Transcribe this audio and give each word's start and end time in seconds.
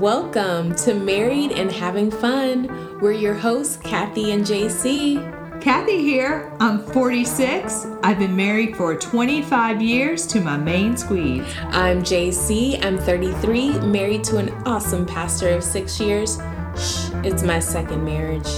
Welcome 0.00 0.74
to 0.74 0.92
Married 0.92 1.52
and 1.52 1.72
Having 1.72 2.10
Fun. 2.10 3.00
We're 3.00 3.12
your 3.12 3.32
hosts, 3.32 3.78
Kathy 3.78 4.32
and 4.32 4.44
JC. 4.44 5.62
Kathy 5.62 6.02
here. 6.02 6.52
I'm 6.60 6.84
46. 6.88 7.86
I've 8.02 8.18
been 8.18 8.36
married 8.36 8.76
for 8.76 8.94
25 8.94 9.80
years 9.80 10.26
to 10.26 10.42
my 10.42 10.58
main 10.58 10.98
squeeze. 10.98 11.46
I'm 11.68 12.02
JC. 12.02 12.84
I'm 12.84 12.98
33, 12.98 13.78
married 13.86 14.22
to 14.24 14.36
an 14.36 14.50
awesome 14.66 15.06
pastor 15.06 15.48
of 15.48 15.64
six 15.64 15.98
years. 15.98 16.36
Shh, 16.76 17.08
it's 17.24 17.42
my 17.42 17.58
second 17.58 18.04
marriage. 18.04 18.50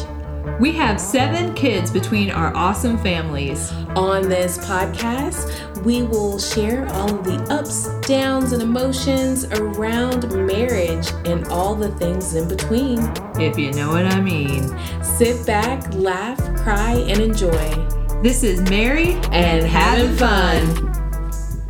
We 0.59 0.73
have 0.73 1.01
seven 1.01 1.55
kids 1.55 1.89
between 1.89 2.33
our 2.33 2.53
awesome 2.57 2.99
families. 2.99 3.71
On 3.95 4.29
this 4.29 4.59
podcast, 4.59 5.78
we 5.89 6.03
will 6.03 6.39
share 6.39 6.87
all 6.93 7.15
of 7.15 7.25
the 7.25 7.39
ups, 7.51 7.89
downs, 8.07 8.53
and 8.53 8.61
emotions 8.61 9.47
around 9.47 10.31
marriage 10.47 11.09
and 11.25 11.49
all 11.49 11.75
the 11.75 11.89
things 11.93 12.35
in 12.35 12.47
between. 12.47 12.99
If 13.41 13.59
you 13.59 13.73
know 13.73 13.93
what 13.93 14.05
I 14.05 14.21
mean. 14.21 14.69
Sit 15.03 15.47
back, 15.47 15.95
laugh, 15.95 16.37
cry, 16.59 16.93
and 17.09 17.19
enjoy. 17.23 17.89
This 18.23 18.43
is 18.43 18.61
Married 18.69 19.17
And 19.33 19.67
having 19.67 20.15
fun. 20.15 20.61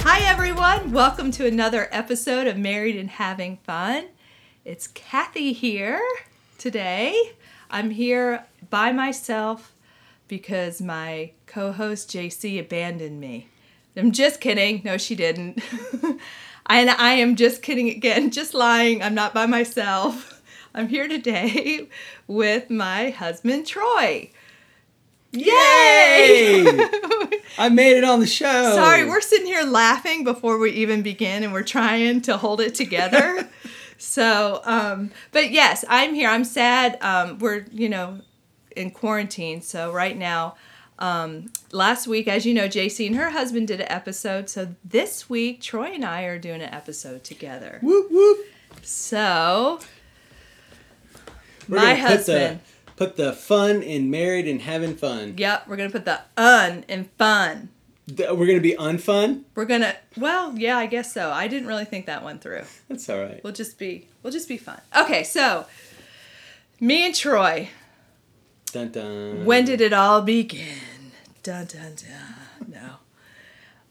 Hi, 0.01 0.29
everyone. 0.29 0.91
Welcome 0.91 1.31
to 1.31 1.47
another 1.47 1.89
episode 1.93 2.49
of 2.49 2.57
Married 2.57 2.97
and 2.97 3.11
Having 3.11 3.59
Fun. 3.59 4.09
It's 4.65 4.89
Kathy 4.89 5.53
here 5.53 6.03
today. 6.59 7.35
I'm 7.71 7.91
here 7.91 8.47
by 8.69 8.91
myself 8.91 9.77
because 10.27 10.83
my 10.83 11.31
co 11.47 11.71
host 11.71 12.11
JC 12.11 12.59
abandoned 12.59 13.21
me. 13.21 13.47
I'm 13.99 14.13
just 14.13 14.41
kidding. 14.41 14.83
No, 14.85 14.97
she 14.97 15.15
didn't. 15.15 15.61
and 16.67 16.91
I 16.91 17.15
am 17.15 17.37
just 17.37 17.63
kidding 17.63 17.89
again, 17.89 18.31
just 18.31 18.55
lying. 18.55 19.03
I'm 19.03 19.15
not 19.15 19.35
by 19.35 19.47
myself. 19.47 20.41
I'm 20.75 20.89
here 20.89 21.09
today 21.09 21.89
with 22.27 22.71
my 22.71 23.11
husband, 23.11 23.67
Troy. 23.67 24.31
Yay! 25.33 26.65
I 27.59 27.69
made 27.71 27.99
it 27.99 28.05
on 28.05 28.21
the 28.21 28.27
show. 28.27 28.73
Sorry, 28.75 29.05
we're 29.05 29.21
sitting 29.21 29.47
here 29.47 29.65
laughing 29.65 30.25
before 30.25 30.59
we 30.59 30.71
even 30.71 31.03
begin 31.03 31.43
and 31.43 31.53
we're 31.53 31.63
trying 31.63 32.23
to 32.23 32.37
hold 32.39 32.61
it 32.61 32.75
together. 32.75 33.47
so, 33.99 34.63
um, 34.65 35.11
but 35.33 35.51
yes, 35.51 35.85
I'm 35.89 36.15
here. 36.15 36.31
I'm 36.31 36.45
sad. 36.45 36.97
Um, 37.03 37.39
we're, 37.41 37.67
you 37.73 37.89
know, 37.89 38.21
in 38.75 38.91
quarantine. 38.91 39.61
So, 39.61 39.93
right 39.93 40.17
now, 40.17 40.55
um, 40.99 41.51
last 41.73 42.07
week, 42.07 42.27
as 42.29 42.45
you 42.47 42.55
know, 42.55 42.67
JC 42.69 43.07
and 43.07 43.17
her 43.17 43.31
husband 43.31 43.69
did 43.69 43.81
an 43.81 43.91
episode. 43.91 44.49
So, 44.51 44.75
this 44.85 45.29
week, 45.31 45.61
Troy 45.61 45.93
and 45.95 46.05
I 46.05 46.23
are 46.25 46.39
doing 46.39 46.63
an 46.63 46.73
episode 46.75 47.25
together. 47.25 47.79
Whoop 47.83 48.11
whoop. 48.11 48.39
So, 48.83 49.81
We're 51.69 51.77
my 51.77 51.83
gonna 51.95 52.01
put 52.03 52.09
husband. 52.17 52.61
the, 52.87 52.93
put 52.97 53.17
the 53.17 53.33
fun 53.33 53.83
in 53.83 54.11
married 54.11 54.49
and 54.49 54.61
having 54.63 54.97
fun. 54.97 55.35
Yep, 55.37 55.69
we're 55.69 55.77
going 55.77 55.91
to 55.91 55.93
put 55.93 56.05
the 56.05 56.21
un 56.37 56.85
in 56.89 57.05
fun. 57.19 57.69
The- 58.07 58.35
we're 58.35 58.47
gonna 58.47 58.61
be 58.61 58.75
unfun. 58.75 59.43
We're 59.55 59.67
going 59.67 59.83
to, 59.83 59.95
well, 60.17 60.57
yeah, 60.59 60.79
I 60.79 60.87
guess 60.87 61.13
so. 61.13 61.31
I 61.31 61.47
didn't 61.47 61.69
really 61.69 61.85
think 61.85 62.07
that 62.07 62.23
one 62.23 62.39
through. 62.39 62.63
That's 62.89 63.09
all 63.11 63.21
right. 63.23 63.43
We'll 63.45 63.53
just 63.53 63.79
be 63.79 64.09
we'll 64.23 64.33
just 64.33 64.49
be 64.49 64.57
fun. 64.57 64.81
Okay, 64.97 65.25
so 65.25 65.67
me 66.81 67.05
and 67.05 67.15
Troy, 67.15 67.69
Dun 68.73 68.91
dun. 68.91 69.45
when 69.45 69.65
did 69.65 69.81
it 69.81 69.93
all 69.93 70.21
begin? 70.23 71.13
Dun 71.43 71.67
dun 71.67 71.95
dun. 71.95 72.69
No. 72.69 72.97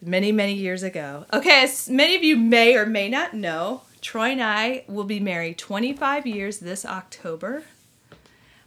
Many, 0.01 0.31
many 0.31 0.53
years 0.53 0.83
ago. 0.83 1.25
Okay, 1.33 1.63
as 1.63 1.89
many 1.89 2.15
of 2.15 2.23
you 2.23 2.37
may 2.37 2.75
or 2.75 2.85
may 2.85 3.09
not 3.09 3.33
know, 3.33 3.81
Troy 4.01 4.29
and 4.29 4.43
I 4.43 4.83
will 4.87 5.03
be 5.05 5.19
married 5.19 5.57
25 5.57 6.27
years 6.27 6.59
this 6.59 6.85
October. 6.85 7.63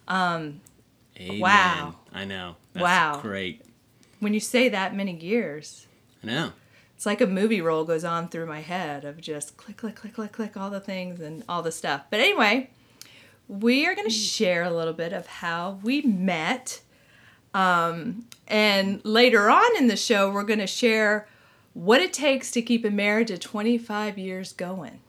Um, 0.09 0.61
Amen. 1.19 1.39
Wow. 1.41 1.95
I 2.13 2.25
know. 2.25 2.57
That's 2.73 2.83
Wow. 2.83 3.21
Great. 3.23 3.63
When 4.19 4.35
you 4.35 4.41
say 4.41 4.69
that 4.69 4.95
many 4.97 5.15
years, 5.17 5.87
I 6.23 6.27
know. 6.27 6.53
it's 6.97 7.07
like 7.07 7.21
a 7.21 7.27
movie 7.27 7.61
roll 7.61 7.85
goes 7.85 8.05
on 8.05 8.29
through 8.29 8.47
my 8.47 8.61
head 8.61 9.05
of 9.05 9.21
just 9.21 9.57
click, 9.57 9.77
click, 9.77 9.95
click, 9.95 10.15
click, 10.15 10.33
click, 10.33 10.57
all 10.57 10.69
the 10.71 10.81
things 10.81 11.21
and 11.21 11.45
all 11.49 11.63
the 11.63 11.73
stuff. 11.73 12.03
But 12.11 12.19
anyway, 12.21 12.71
we 13.51 13.85
are 13.85 13.97
going 13.97 14.07
to 14.07 14.15
share 14.15 14.63
a 14.63 14.71
little 14.71 14.93
bit 14.93 15.13
of 15.13 15.27
how 15.27 15.81
we 15.83 16.03
met. 16.03 16.81
Um, 17.53 18.27
and 18.47 19.05
later 19.05 19.51
on 19.51 19.77
in 19.77 19.89
the 19.89 19.97
show, 19.97 20.31
we're 20.31 20.45
going 20.45 20.61
to 20.61 20.69
share 20.69 21.27
what 21.75 22.01
it 22.01 22.13
takes 22.13 22.53
to 22.53 22.63
keep 22.63 22.85
a 22.85 22.91
marriage 22.91 23.31
of 23.33 23.41
25 23.41 24.17
years 24.19 24.53
going. 24.53 25.01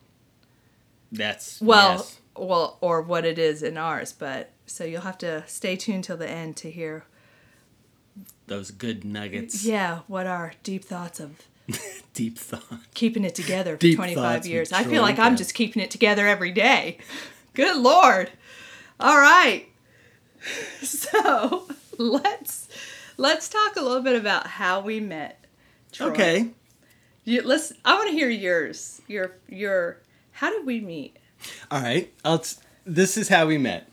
That's 1.12 1.62
Well, 1.62 1.98
yes. 1.98 2.20
well, 2.36 2.78
or 2.82 3.02
what 3.04 3.26
it 3.26 3.38
is 3.38 3.62
in 3.62 3.78
ours. 3.78 4.12
But 4.12 4.50
so 4.66 4.86
you'll 4.86 5.02
have 5.02 5.20
to 5.20 5.44
stay 5.46 5.76
tuned 5.76 6.04
till 6.06 6.18
the 6.18 6.30
end 6.30 6.58
to 6.58 6.72
hear, 6.72 7.04
those 8.48 8.72
good 8.72 9.06
nuggets. 9.06 9.64
yeah, 9.64 10.00
what 10.08 10.26
our 10.26 10.54
deep 10.64 10.84
thoughts 10.84 11.20
of 11.20 11.36
Deep 12.14 12.38
thought. 12.38 12.80
keeping 12.96 13.24
it 13.24 13.36
together 13.36 13.76
for 13.76 13.82
Deep 13.82 13.96
25 13.98 14.24
thoughts 14.24 14.48
years. 14.48 14.72
I 14.74 14.84
feel 14.84 15.02
like 15.04 15.20
I'm 15.20 15.38
just 15.38 15.54
keeping 15.54 15.82
it 15.82 15.92
together 15.92 16.28
every 16.28 16.52
day. 16.52 16.98
Good 17.54 17.78
Lord. 17.78 18.32
All 19.00 19.18
right. 19.18 19.68
So 20.82 21.68
let's 22.00 22.68
let's 23.18 23.48
talk 23.48 23.76
a 23.76 23.82
little 23.82 24.02
bit 24.02 24.16
about 24.16 24.48
how 24.48 24.80
we 24.80 25.00
met. 25.00 25.46
Troy. 25.92 26.08
Okay. 26.08 26.48
You, 27.24 27.44
let's. 27.44 27.74
I 27.86 27.94
want 27.94 28.10
to 28.10 28.14
hear 28.14 28.30
yours. 28.30 29.02
Your 29.08 29.36
your. 29.48 29.98
How 30.32 30.50
did 30.50 30.66
we 30.66 30.80
meet? 30.80 31.18
All 31.70 31.82
right. 31.82 32.12
I'll 32.26 32.40
t- 32.40 32.58
this 32.86 33.18
is 33.18 33.30
how 33.30 33.46
we 33.46 33.60
met. 33.60 33.88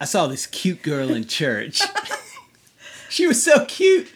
I 0.00 0.06
saw 0.06 0.26
this 0.26 0.46
cute 0.46 0.82
girl 0.82 1.12
in 1.12 1.26
church. 1.26 1.82
she 3.10 3.26
was 3.26 3.42
so 3.42 3.66
cute. 3.66 4.10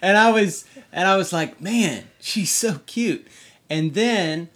And 0.00 0.16
I 0.16 0.30
was 0.30 0.64
and 0.92 1.08
I 1.08 1.16
was 1.16 1.32
like, 1.32 1.60
"Man, 1.60 2.04
she's 2.20 2.52
so 2.52 2.80
cute." 2.86 3.26
And 3.68 3.94
then 3.94 4.50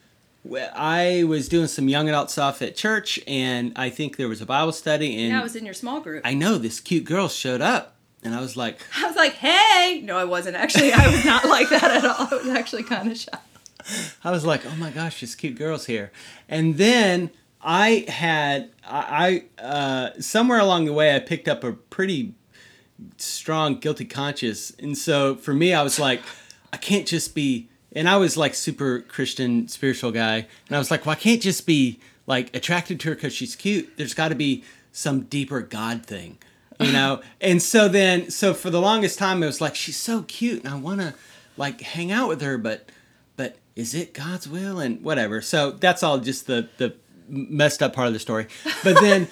I 0.46 1.24
was 1.24 1.48
doing 1.48 1.66
some 1.66 1.88
young 1.88 2.08
adult 2.08 2.30
stuff 2.30 2.62
at 2.62 2.76
church 2.76 3.20
and 3.26 3.72
I 3.76 3.90
think 3.90 4.16
there 4.16 4.28
was 4.28 4.40
a 4.40 4.46
Bible 4.46 4.72
study 4.72 5.22
and 5.22 5.32
Yeah, 5.32 5.40
I 5.40 5.42
was 5.42 5.56
in 5.56 5.64
your 5.64 5.74
small 5.74 6.00
group. 6.00 6.22
I 6.24 6.34
know 6.34 6.58
this 6.58 6.80
cute 6.80 7.04
girl 7.04 7.28
showed 7.28 7.60
up 7.60 7.96
and 8.22 8.34
I 8.34 8.40
was 8.40 8.56
like, 8.56 8.80
I 8.96 9.06
was 9.06 9.16
like, 9.16 9.34
hey. 9.34 10.00
No, 10.04 10.16
I 10.16 10.24
wasn't 10.24 10.56
actually. 10.56 10.92
I 10.92 11.10
was 11.10 11.24
not 11.24 11.44
like 11.44 11.68
that 11.70 11.84
at 11.84 12.04
all. 12.04 12.28
I 12.30 12.34
was 12.36 12.48
actually 12.48 12.84
kind 12.84 13.10
of 13.10 13.18
shy. 13.18 13.38
I 14.24 14.30
was 14.30 14.44
like, 14.44 14.66
oh 14.66 14.76
my 14.76 14.90
gosh, 14.90 15.20
this 15.20 15.34
cute 15.34 15.56
girl's 15.56 15.86
here. 15.86 16.12
And 16.48 16.76
then 16.76 17.30
I 17.60 18.04
had, 18.08 18.70
I, 18.86 19.42
I 19.58 19.62
uh, 19.62 20.20
somewhere 20.20 20.58
along 20.58 20.84
the 20.84 20.92
way, 20.92 21.14
I 21.14 21.20
picked 21.20 21.48
up 21.48 21.64
a 21.64 21.72
pretty 21.72 22.34
strong 23.16 23.78
guilty 23.78 24.04
conscience. 24.04 24.72
And 24.78 24.96
so 24.96 25.36
for 25.36 25.54
me, 25.54 25.72
I 25.72 25.82
was 25.82 25.98
like, 25.98 26.20
I 26.72 26.76
can't 26.76 27.06
just 27.06 27.34
be, 27.34 27.68
and 27.92 28.08
I 28.08 28.16
was 28.16 28.36
like 28.36 28.54
super 28.54 29.00
Christian, 29.00 29.68
spiritual 29.68 30.12
guy. 30.12 30.46
And 30.66 30.76
I 30.76 30.78
was 30.78 30.90
like, 30.90 31.06
well, 31.06 31.12
I 31.12 31.18
can't 31.18 31.40
just 31.42 31.66
be 31.66 31.98
like 32.26 32.54
attracted 32.54 33.00
to 33.00 33.08
her 33.10 33.14
because 33.14 33.32
she's 33.32 33.56
cute. 33.56 33.96
There's 33.96 34.14
got 34.14 34.28
to 34.28 34.34
be 34.34 34.64
some 34.92 35.22
deeper 35.22 35.60
God 35.60 36.04
thing. 36.04 36.38
You 36.80 36.92
know, 36.92 37.22
and 37.40 37.60
so 37.60 37.88
then, 37.88 38.30
so 38.30 38.54
for 38.54 38.70
the 38.70 38.80
longest 38.80 39.18
time, 39.18 39.42
it 39.42 39.46
was 39.46 39.60
like 39.60 39.74
she's 39.74 39.96
so 39.96 40.22
cute, 40.22 40.64
and 40.64 40.72
I 40.72 40.76
want 40.76 41.00
to 41.00 41.14
like 41.56 41.80
hang 41.80 42.12
out 42.12 42.28
with 42.28 42.40
her, 42.40 42.56
but 42.56 42.88
but 43.36 43.56
is 43.74 43.94
it 43.94 44.14
God's 44.14 44.48
will 44.48 44.78
and 44.78 45.02
whatever? 45.02 45.40
So 45.40 45.72
that's 45.72 46.02
all 46.02 46.18
just 46.18 46.46
the 46.46 46.68
the 46.76 46.94
messed 47.28 47.82
up 47.82 47.94
part 47.94 48.06
of 48.06 48.12
the 48.12 48.20
story. 48.20 48.46
But 48.84 48.94
then, 49.00 49.26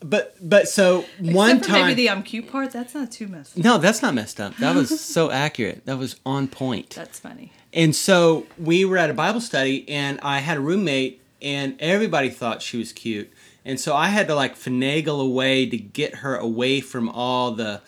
but 0.00 0.36
but 0.46 0.68
so 0.68 1.06
one 1.20 1.56
Except 1.56 1.70
time, 1.70 1.86
maybe 1.86 1.94
the 1.94 2.10
I'm 2.10 2.22
cute 2.22 2.50
part. 2.50 2.70
That's 2.70 2.94
not 2.94 3.10
too 3.10 3.28
messy. 3.28 3.62
no, 3.62 3.78
that's 3.78 4.02
not 4.02 4.12
messed 4.14 4.40
up. 4.40 4.56
That 4.56 4.74
was 4.74 5.00
so 5.00 5.30
accurate. 5.30 5.86
That 5.86 5.96
was 5.96 6.20
on 6.26 6.48
point. 6.48 6.90
That's 6.90 7.18
funny. 7.18 7.52
And 7.72 7.94
so 7.94 8.46
we 8.58 8.84
were 8.84 8.98
at 8.98 9.10
a 9.10 9.14
Bible 9.14 9.40
study, 9.40 9.88
and 9.88 10.18
I 10.22 10.40
had 10.40 10.56
a 10.56 10.60
roommate, 10.60 11.22
and 11.40 11.76
everybody 11.80 12.30
thought 12.30 12.62
she 12.62 12.76
was 12.78 12.92
cute. 12.92 13.30
And 13.64 13.78
so 13.78 13.94
I 13.94 14.08
had 14.08 14.26
to 14.28 14.34
like 14.34 14.56
finagle 14.56 15.20
a 15.20 15.28
way 15.28 15.66
to 15.66 15.76
get 15.76 16.16
her 16.16 16.36
away 16.36 16.80
from 16.80 17.08
all 17.08 17.52
the 17.52 17.82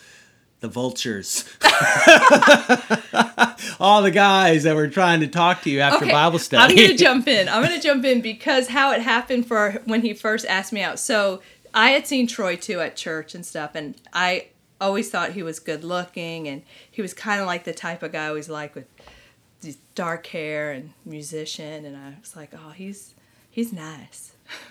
the 0.61 0.69
vultures, 0.69 1.44
all 3.81 4.00
the 4.00 4.12
guys 4.12 4.62
that 4.62 4.76
were 4.76 4.87
trying 4.87 5.19
to 5.19 5.26
talk 5.26 5.61
to 5.62 5.70
you 5.70 5.81
after 5.81 6.06
Bible 6.06 6.38
study. 6.38 6.62
I'm 6.62 6.76
gonna 6.76 6.96
jump 6.99 7.26
in. 7.26 7.49
I'm 7.49 7.64
gonna 7.64 7.81
jump 7.81 8.05
in 8.05 8.20
because 8.20 8.69
how 8.69 8.93
it 8.93 9.02
happened 9.02 9.49
for 9.49 9.82
when 9.87 10.02
he 10.02 10.14
first 10.14 10.46
asked 10.46 10.73
me 10.73 10.81
out. 10.81 11.00
So 11.00 11.43
I 11.75 11.90
had 11.90 12.06
seen 12.06 12.28
Troy 12.28 12.55
too 12.55 12.78
at 12.81 12.94
church 12.94 13.35
and 13.35 13.44
stuff, 13.44 13.75
and 13.75 13.96
I 14.12 14.46
always 14.81 15.11
thought 15.11 15.32
he 15.32 15.43
was 15.43 15.58
good 15.58 15.82
looking, 15.82 16.46
and 16.46 16.62
he 16.88 17.02
was 17.02 17.12
kind 17.12 17.40
of 17.40 17.49
like 17.49 17.64
the 17.64 17.75
type 17.75 18.05
of 18.05 18.12
guy 18.12 18.26
I 18.26 18.28
always 18.28 18.49
like 18.49 18.76
with 18.76 18.87
these 19.62 19.79
dark 19.94 20.26
hair 20.26 20.70
and 20.73 20.93
musician, 21.05 21.85
and 21.85 21.97
I 21.97 22.14
was 22.20 22.37
like, 22.37 22.50
oh, 22.55 22.70
he's 22.70 23.14
he's 23.50 23.73
nice. 23.73 24.32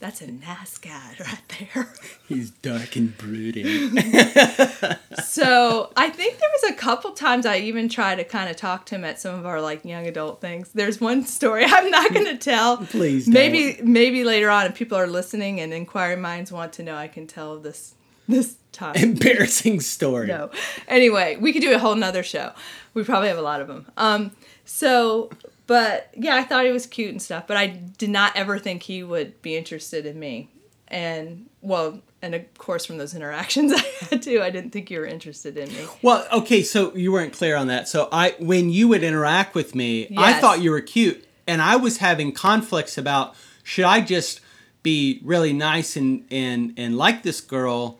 That's 0.00 0.22
a 0.22 0.32
nice 0.32 0.78
guy 0.78 1.14
right 1.20 1.68
there. 1.74 1.88
He's 2.26 2.50
dark 2.50 2.96
and 2.96 3.16
brooding. 3.18 3.66
so 5.22 5.92
I 5.94 6.08
think 6.08 6.38
there 6.38 6.48
was 6.62 6.70
a 6.70 6.74
couple 6.74 7.10
times 7.12 7.44
I 7.44 7.58
even 7.58 7.90
tried 7.90 8.14
to 8.14 8.24
kind 8.24 8.48
of 8.48 8.56
talk 8.56 8.86
to 8.86 8.94
him 8.94 9.04
at 9.04 9.20
some 9.20 9.38
of 9.38 9.44
our 9.44 9.60
like 9.60 9.84
young 9.84 10.06
adult 10.06 10.40
things. 10.40 10.70
There's 10.72 11.02
one 11.02 11.26
story 11.26 11.64
I'm 11.66 11.90
not 11.90 12.10
mm, 12.10 12.14
going 12.14 12.26
to 12.26 12.38
tell. 12.38 12.78
Please 12.78 13.28
Maybe 13.28 13.78
maybe 13.82 14.24
later 14.24 14.48
on, 14.48 14.66
if 14.66 14.74
people 14.74 14.96
are 14.96 15.06
listening 15.06 15.60
and 15.60 15.72
inquiring 15.74 16.22
minds 16.22 16.50
want 16.50 16.72
to 16.74 16.82
know, 16.82 16.96
I 16.96 17.06
can 17.08 17.26
tell 17.26 17.58
this 17.58 17.94
this 18.26 18.56
time. 18.72 18.94
Embarrassing 18.96 19.80
story. 19.80 20.26
No. 20.26 20.50
Anyway, 20.88 21.36
we 21.40 21.52
could 21.52 21.62
do 21.62 21.74
a 21.74 21.78
whole 21.78 21.94
nother 21.94 22.22
show. 22.22 22.52
We 22.94 23.04
probably 23.04 23.28
have 23.28 23.38
a 23.38 23.42
lot 23.42 23.60
of 23.60 23.68
them. 23.68 23.86
Um. 23.96 24.32
So, 24.64 25.30
but 25.66 26.10
yeah, 26.16 26.36
I 26.36 26.44
thought 26.44 26.64
he 26.64 26.70
was 26.70 26.86
cute 26.86 27.10
and 27.10 27.20
stuff, 27.20 27.46
but 27.46 27.56
I 27.56 27.66
did 27.66 28.10
not 28.10 28.36
ever 28.36 28.58
think 28.58 28.84
he 28.84 29.02
would 29.02 29.40
be 29.42 29.56
interested 29.56 30.06
in 30.06 30.18
me. 30.18 30.48
And 30.88 31.46
well, 31.60 32.00
and 32.22 32.34
of 32.34 32.58
course, 32.58 32.84
from 32.84 32.98
those 32.98 33.14
interactions 33.14 33.72
I 33.76 33.82
had 34.10 34.22
too, 34.22 34.42
I 34.42 34.50
didn't 34.50 34.70
think 34.70 34.90
you 34.90 34.98
were 34.98 35.06
interested 35.06 35.56
in 35.56 35.68
me. 35.68 35.86
Well, 36.02 36.26
okay, 36.32 36.62
so 36.62 36.94
you 36.94 37.12
weren't 37.12 37.32
clear 37.32 37.56
on 37.56 37.68
that. 37.68 37.88
So 37.88 38.08
I, 38.12 38.34
when 38.38 38.70
you 38.70 38.88
would 38.88 39.02
interact 39.02 39.54
with 39.54 39.74
me, 39.74 40.12
I 40.16 40.34
thought 40.34 40.60
you 40.60 40.70
were 40.70 40.80
cute, 40.80 41.24
and 41.46 41.62
I 41.62 41.76
was 41.76 41.98
having 41.98 42.32
conflicts 42.32 42.98
about 42.98 43.34
should 43.62 43.84
I 43.84 44.00
just 44.00 44.40
be 44.82 45.20
really 45.22 45.52
nice 45.52 45.96
and 45.96 46.24
and 46.30 46.74
and 46.76 46.96
like 46.96 47.22
this 47.22 47.40
girl 47.40 47.99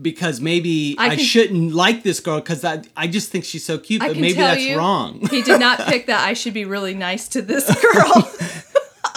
because 0.00 0.40
maybe 0.40 0.96
I 0.98 1.10
I, 1.10 1.16
shouldn't 1.16 1.72
like 1.72 2.02
this 2.02 2.20
girl 2.20 2.40
because 2.40 2.64
I 2.64 2.82
I 2.96 3.06
just 3.06 3.30
think 3.30 3.44
she's 3.44 3.64
so 3.64 3.78
cute, 3.78 4.02
I 4.02 4.08
but 4.08 4.12
can 4.14 4.22
maybe 4.22 4.34
tell 4.34 4.48
that's 4.48 4.62
you, 4.62 4.76
wrong. 4.76 5.26
he 5.30 5.42
did 5.42 5.60
not 5.60 5.78
pick 5.88 6.06
that 6.06 6.26
I 6.26 6.34
should 6.34 6.54
be 6.54 6.64
really 6.64 6.94
nice 6.94 7.28
to 7.28 7.42
this 7.42 7.66
girl. 7.80 8.32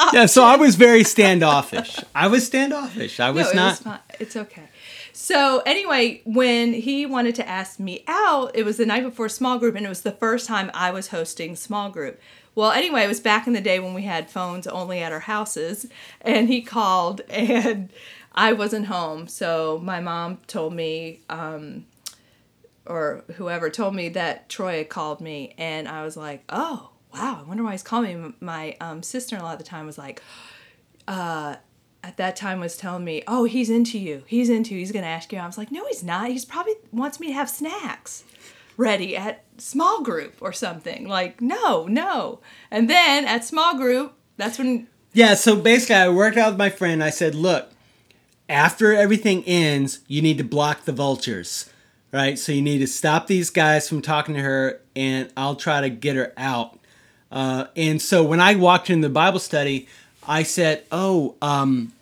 yeah, 0.13 0.25
so 0.25 0.43
I 0.43 0.55
was 0.55 0.75
very 0.75 1.03
standoffish. 1.03 1.99
I 2.13 2.27
was 2.27 2.45
standoffish. 2.45 3.19
I 3.19 3.31
was 3.31 3.53
no, 3.53 3.69
it 3.69 3.85
not. 3.85 3.85
was. 3.85 3.99
It's 4.19 4.35
okay. 4.35 4.69
So 5.13 5.63
anyway, 5.65 6.21
when 6.25 6.73
he 6.73 7.07
wanted 7.07 7.33
to 7.35 7.47
ask 7.47 7.79
me 7.79 8.03
out, 8.07 8.51
it 8.53 8.63
was 8.63 8.77
the 8.77 8.85
night 8.85 9.03
before 9.03 9.29
small 9.29 9.57
group, 9.57 9.75
and 9.75 9.85
it 9.85 9.89
was 9.89 10.01
the 10.01 10.11
first 10.11 10.47
time 10.47 10.69
I 10.75 10.91
was 10.91 11.07
hosting 11.07 11.55
small 11.55 11.89
group. 11.89 12.19
Well, 12.53 12.71
anyway, 12.71 13.03
it 13.03 13.07
was 13.07 13.19
back 13.19 13.45
in 13.45 13.53
the 13.53 13.61
day 13.61 13.79
when 13.79 13.93
we 13.93 14.03
had 14.03 14.31
phones 14.31 14.67
only 14.67 14.99
at 14.99 15.11
our 15.11 15.21
houses, 15.21 15.87
and 16.21 16.47
he 16.47 16.61
called, 16.61 17.21
and 17.29 17.89
I 18.37 18.53
wasn't 18.53 18.85
home, 18.85 19.27
so 19.27 19.81
my 19.83 19.99
mom 19.99 20.37
told 20.47 20.73
me, 20.73 21.21
um, 21.29 21.85
or 22.85 23.25
whoever 23.35 23.69
told 23.69 23.95
me 23.95 24.09
that 24.09 24.47
Troy 24.47 24.77
had 24.77 24.89
called 24.89 25.19
me, 25.19 25.55
and 25.57 25.87
I 25.87 26.03
was 26.03 26.15
like, 26.15 26.43
oh 26.47 26.91
wow, 27.13 27.39
I 27.41 27.47
wonder 27.47 27.63
why 27.63 27.71
he's 27.71 27.83
calling 27.83 28.21
me. 28.21 28.33
My 28.39 28.77
um, 28.79 29.01
sister-in-law 29.01 29.53
at 29.53 29.57
the 29.57 29.63
time 29.63 29.85
was 29.85 29.97
like, 29.97 30.21
at 32.07 32.17
that 32.17 32.35
time 32.35 32.59
was 32.59 32.77
telling 32.77 33.03
me, 33.03 33.23
"Oh, 33.27 33.43
he's 33.43 33.69
into 33.69 33.99
you. 33.99 34.23
He's 34.27 34.49
into 34.49 34.73
you. 34.73 34.79
He's 34.79 34.91
gonna 34.91 35.07
ask 35.07 35.33
you." 35.33 35.39
I 35.39 35.45
was 35.45 35.57
like, 35.57 35.71
"No, 35.71 35.85
he's 35.87 36.03
not. 36.03 36.29
He's 36.29 36.45
probably 36.45 36.75
wants 36.91 37.19
me 37.19 37.27
to 37.27 37.33
have 37.33 37.49
snacks 37.49 38.23
ready 38.77 39.17
at 39.17 39.43
small 39.57 40.01
group 40.03 40.35
or 40.39 40.53
something." 40.53 41.07
Like, 41.07 41.41
no, 41.41 41.85
no. 41.87 42.39
And 42.71 42.89
then 42.89 43.25
at 43.25 43.43
small 43.43 43.75
group, 43.75 44.13
that's 44.37 44.57
when 44.57 44.87
Yeah, 45.13 45.33
so 45.33 45.55
basically, 45.55 45.95
I 45.95 46.09
worked 46.09 46.37
out 46.37 46.51
with 46.51 46.59
my 46.59 46.69
friend. 46.69 47.03
I 47.03 47.09
said, 47.09 47.35
look, 47.35 47.71
after 48.49 48.93
everything 48.93 49.43
ends, 49.45 49.99
you 50.07 50.21
need 50.21 50.37
to 50.37 50.43
block 50.43 50.85
the 50.85 50.91
vultures, 50.91 51.69
right? 52.11 52.39
So 52.39 52.51
you 52.51 52.61
need 52.61 52.79
to 52.79 52.87
stop 52.87 53.27
these 53.27 53.49
guys 53.49 53.89
from 53.89 54.01
talking 54.01 54.35
to 54.35 54.41
her, 54.41 54.79
and 54.95 55.31
I'll 55.35 55.55
try 55.55 55.81
to 55.81 55.89
get 55.89 56.15
her 56.15 56.33
out. 56.37 56.79
Uh, 57.31 57.65
and 57.75 58.01
so 58.01 58.23
when 58.23 58.39
I 58.39 58.55
walked 58.55 58.89
in 58.89 59.01
the 59.01 59.09
Bible 59.09 59.39
study, 59.39 59.87
I 60.25 60.43
said, 60.43 60.83
oh, 60.91 61.35
um, 61.41 61.93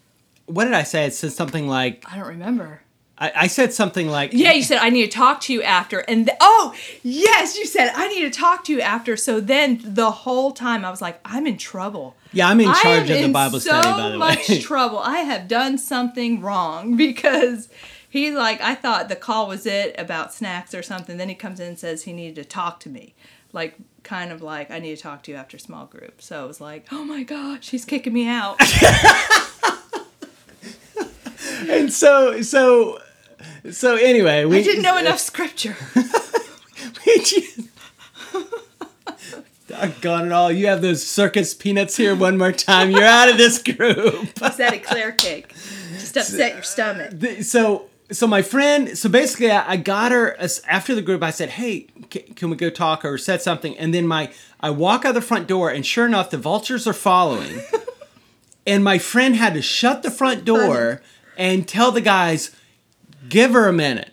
what 0.46 0.66
did 0.66 0.74
I 0.74 0.84
say? 0.84 1.06
I 1.06 1.10
said 1.10 1.32
something 1.32 1.68
like, 1.68 2.06
I 2.12 2.18
don't 2.18 2.28
remember. 2.28 2.82
I, 3.18 3.32
I 3.36 3.48
said 3.48 3.74
something 3.74 4.10
like, 4.10 4.32
Yeah, 4.34 4.52
you 4.52 4.62
said 4.62 4.80
I 4.80 4.90
need 4.90 5.10
to 5.10 5.18
talk 5.18 5.40
to 5.42 5.54
you 5.54 5.64
after, 5.64 6.00
and 6.00 6.26
th- 6.26 6.38
oh 6.42 6.74
yes, 7.02 7.58
you 7.58 7.66
said 7.66 7.92
I 7.96 8.08
need 8.10 8.22
to 8.22 8.30
talk 8.30 8.66
to 8.66 8.74
you 8.74 8.82
after. 8.82 9.16
So 9.16 9.40
then 9.40 9.80
the 9.84 10.12
whole 10.12 10.52
time 10.52 10.84
I 10.84 10.90
was 10.90 11.02
like, 11.02 11.20
I'm 11.24 11.48
in 11.48 11.58
trouble. 11.58 12.16
yeah, 12.34 12.50
I'm 12.50 12.60
in 12.60 12.74
charge 12.74 13.10
of 13.10 13.22
the 13.22 13.32
Bible 13.32 13.60
so 13.60 13.70
study, 13.72 14.02
by 14.02 14.10
the 14.10 14.18
much 14.18 14.50
way. 14.50 14.60
trouble. 14.60 15.00
I 15.00 15.20
have 15.20 15.48
done 15.48 15.78
something 15.78 16.42
wrong 16.42 16.98
because 17.06 17.70
he 18.10 18.32
like 18.32 18.60
I 18.62 18.76
thought 18.76 19.08
the 19.08 19.16
call 19.16 19.48
was 19.48 19.66
it 19.66 19.96
about 19.98 20.34
snacks 20.34 20.74
or 20.74 20.84
something. 20.84 21.16
Then 21.18 21.30
he 21.30 21.36
comes 21.36 21.60
in 21.62 21.68
and 21.68 21.80
says 21.80 22.04
he 22.04 22.12
needed 22.14 22.36
to 22.36 22.44
talk 22.46 22.80
to 22.82 22.90
me, 22.90 23.14
like 23.54 23.76
kind 24.04 24.32
of 24.32 24.42
like 24.42 24.70
I 24.72 24.80
need 24.80 24.96
to 24.96 25.02
talk 25.02 25.24
to 25.24 25.32
you 25.32 25.38
after 25.38 25.58
small 25.58 25.86
group. 25.86 26.22
So 26.22 26.44
it 26.44 26.48
was 26.48 26.60
like, 26.60 26.86
oh 26.92 27.06
my 27.06 27.24
gosh, 27.24 27.70
he's 27.70 27.86
kicking 27.86 28.12
me 28.14 28.28
out. 28.28 28.58
and 31.70 31.92
so, 31.92 32.42
so, 32.42 33.00
so 33.72 33.96
anyway, 33.96 34.46
we 34.46 34.60
I 34.60 34.64
didn't 34.64 34.84
know 34.84 34.98
enough 34.98 35.20
scripture. 35.32 35.76
We 37.06 37.18
just- 37.20 37.60
Doggone 39.68 40.28
it 40.28 40.32
all. 40.32 40.52
You 40.52 40.68
have 40.68 40.82
those 40.82 41.06
circus 41.06 41.54
peanuts 41.56 41.98
here 41.98 42.16
one 42.16 42.38
more 42.38 42.52
time. 42.52 42.92
You're 42.92 43.04
out 43.04 43.30
of 43.30 43.38
this 43.38 43.62
group. 43.62 44.24
Is 44.44 44.58
that 44.58 44.74
eclair 44.74 45.12
cake? 45.12 45.54
Just 45.94 46.16
upset 46.16 46.54
your 46.54 46.64
stomach. 46.64 47.10
The- 47.12 47.42
so, 47.42 47.90
so 48.12 48.28
my 48.28 48.44
friend, 48.44 48.96
so 48.96 49.10
basically 49.10 49.50
I, 49.50 49.72
I 49.72 49.78
got 49.78 50.12
her 50.12 50.34
uh, 50.34 50.44
as- 50.44 50.62
after 50.68 50.94
the 50.94 51.02
group. 51.02 51.24
I 51.24 51.32
said, 51.32 51.50
hey, 51.50 51.88
can, 52.12 52.22
can 52.36 52.50
we 52.52 52.56
go 52.56 52.70
talk 52.70 53.04
or 53.04 53.18
said 53.18 53.42
something? 53.42 53.76
And 53.78 53.92
then 53.94 54.08
my, 54.08 54.32
I 54.62 54.70
walk 54.70 55.04
out 55.04 55.16
the 55.16 55.22
front 55.22 55.48
door 55.48 55.72
and 55.72 55.84
sure 55.86 56.06
enough, 56.06 56.30
the 56.30 56.38
vultures 56.38 56.86
are 56.86 56.94
following. 56.94 57.62
and 58.68 58.84
my 58.84 59.00
friend 59.00 59.36
had 59.36 59.56
to 59.56 59.62
shut 59.64 60.04
the 60.04 60.12
front 60.12 60.46
door 60.46 61.02
and 61.38 61.68
tell 61.68 61.92
the 61.92 62.02
guys, 62.02 62.56
give 63.30 63.51
her 63.54 63.68
a 63.68 63.74
minute. 63.74 64.12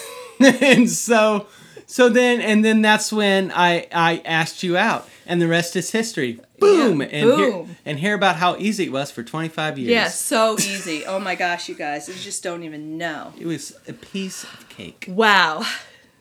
and 0.40 0.90
so 0.90 1.46
so 1.86 2.08
then 2.08 2.40
and 2.40 2.64
then 2.64 2.82
that's 2.82 3.12
when 3.12 3.52
I 3.52 3.86
I 3.92 4.22
asked 4.24 4.62
you 4.62 4.76
out 4.76 5.08
and 5.26 5.40
the 5.40 5.48
rest 5.48 5.76
is 5.76 5.90
history. 5.90 6.40
Boom 6.58 7.00
Yeah, 7.00 7.08
and 7.08 7.30
Hear, 7.38 7.50
boom. 7.50 7.76
and 7.84 7.98
hear 7.98 8.14
about 8.14 8.36
how 8.36 8.56
easy 8.56 8.84
it 8.84 8.92
was 8.92 9.10
for 9.10 9.22
25 9.22 9.78
years. 9.78 9.90
Yeah, 9.90 10.08
so 10.08 10.54
easy. 10.58 11.04
Oh 11.04 11.18
my 11.18 11.34
gosh, 11.34 11.68
you 11.68 11.74
guys, 11.74 12.08
you 12.08 12.14
just 12.14 12.42
don't 12.42 12.62
even 12.62 12.96
know. 12.96 13.32
It 13.38 13.46
was 13.46 13.76
a 13.88 13.92
piece 13.92 14.44
of 14.44 14.68
cake. 14.68 15.06
Wow. 15.08 15.62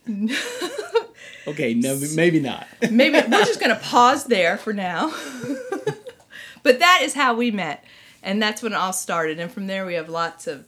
Okay, 1.45 1.73
no 1.73 1.99
maybe 2.15 2.39
not. 2.39 2.67
Maybe 2.89 3.19
we're 3.19 3.45
just 3.45 3.59
going 3.59 3.75
to 3.75 3.81
pause 3.81 4.25
there 4.25 4.57
for 4.57 4.71
now. 4.71 5.13
but 6.63 6.79
that 6.79 6.99
is 7.03 7.13
how 7.13 7.33
we 7.33 7.51
met. 7.51 7.83
And 8.21 8.41
that's 8.41 8.61
when 8.61 8.71
it 8.71 8.77
all 8.77 8.93
started. 8.93 9.39
And 9.39 9.51
from 9.51 9.67
there, 9.67 9.85
we 9.85 9.95
have 9.95 10.07
lots 10.07 10.47
of 10.47 10.65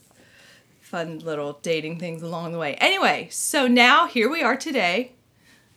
fun 0.95 1.19
little 1.19 1.59
dating 1.61 1.99
things 1.99 2.21
along 2.21 2.53
the 2.53 2.57
way. 2.57 2.75
Anyway, 2.75 3.27
so 3.29 3.67
now 3.67 4.07
here 4.07 4.29
we 4.29 4.41
are 4.41 4.55
today. 4.55 5.11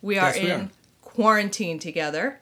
We 0.00 0.16
are 0.16 0.28
Yes, 0.28 0.36
we 0.40 0.50
in 0.50 0.60
are. 0.60 0.68
quarantine 1.02 1.80
together. 1.80 2.38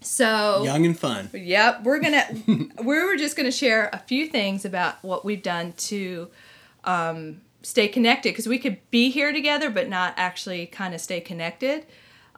So, 0.00 0.62
Young 0.62 0.86
and 0.86 0.96
fun. 0.96 1.28
Yep, 1.32 1.82
we're 1.82 1.98
gonna 1.98 2.24
we 2.84 3.02
were 3.02 3.16
just 3.16 3.36
gonna 3.36 3.50
share 3.50 3.90
a 3.92 3.98
few 3.98 4.28
things 4.28 4.64
about 4.64 5.02
what 5.02 5.24
we've 5.24 5.42
done 5.42 5.72
to 5.88 6.28
um, 6.84 7.40
stay 7.62 7.88
connected 7.88 8.28
because 8.30 8.46
we 8.46 8.60
could 8.60 8.78
be 8.92 9.10
here 9.10 9.32
together 9.32 9.68
but 9.68 9.88
not 9.88 10.14
actually 10.16 10.66
kind 10.66 10.94
of 10.94 11.00
stay 11.00 11.20
connected 11.20 11.84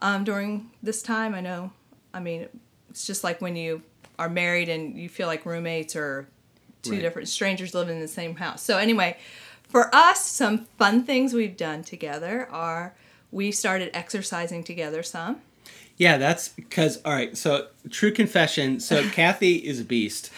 um, 0.01 0.25
during 0.25 0.71
this 0.83 1.03
time. 1.03 1.35
I 1.35 1.43
know, 1.43 1.71
I 2.15 2.21
mean, 2.21 2.49
it's 2.89 3.07
just 3.07 3.23
like 3.25 3.43
when 3.43 3.57
you 3.57 3.83
are 4.19 4.31
married 4.31 4.71
and 4.71 4.97
you 4.97 5.11
feel 5.11 5.27
like 5.27 5.45
roommates 5.45 5.95
or 5.95 6.29
two 6.83 6.93
Right. 6.93 7.03
different 7.03 7.29
strangers 7.29 7.75
living 7.75 7.97
in 7.97 8.01
the 8.01 8.09
same 8.09 8.37
house. 8.37 8.63
So 8.63 8.79
anyway, 8.79 9.19
for 9.71 9.95
us, 9.95 10.25
some 10.25 10.67
fun 10.79 11.05
things 11.05 11.33
we've 11.35 11.57
done 11.57 11.83
together 11.83 12.49
are 12.51 12.95
we 13.33 13.53
started 13.53 13.91
exercising 13.95 14.65
together 14.65 15.03
some. 15.03 15.41
Yeah, 15.97 16.17
that's 16.17 16.49
because 16.49 17.01
all 17.05 17.13
right. 17.13 17.37
So 17.37 17.67
true 17.91 18.11
confession. 18.13 18.81
So 18.81 19.03
Kathy 19.11 19.57
is 19.57 19.81
a 19.81 19.85
beast, 19.85 20.31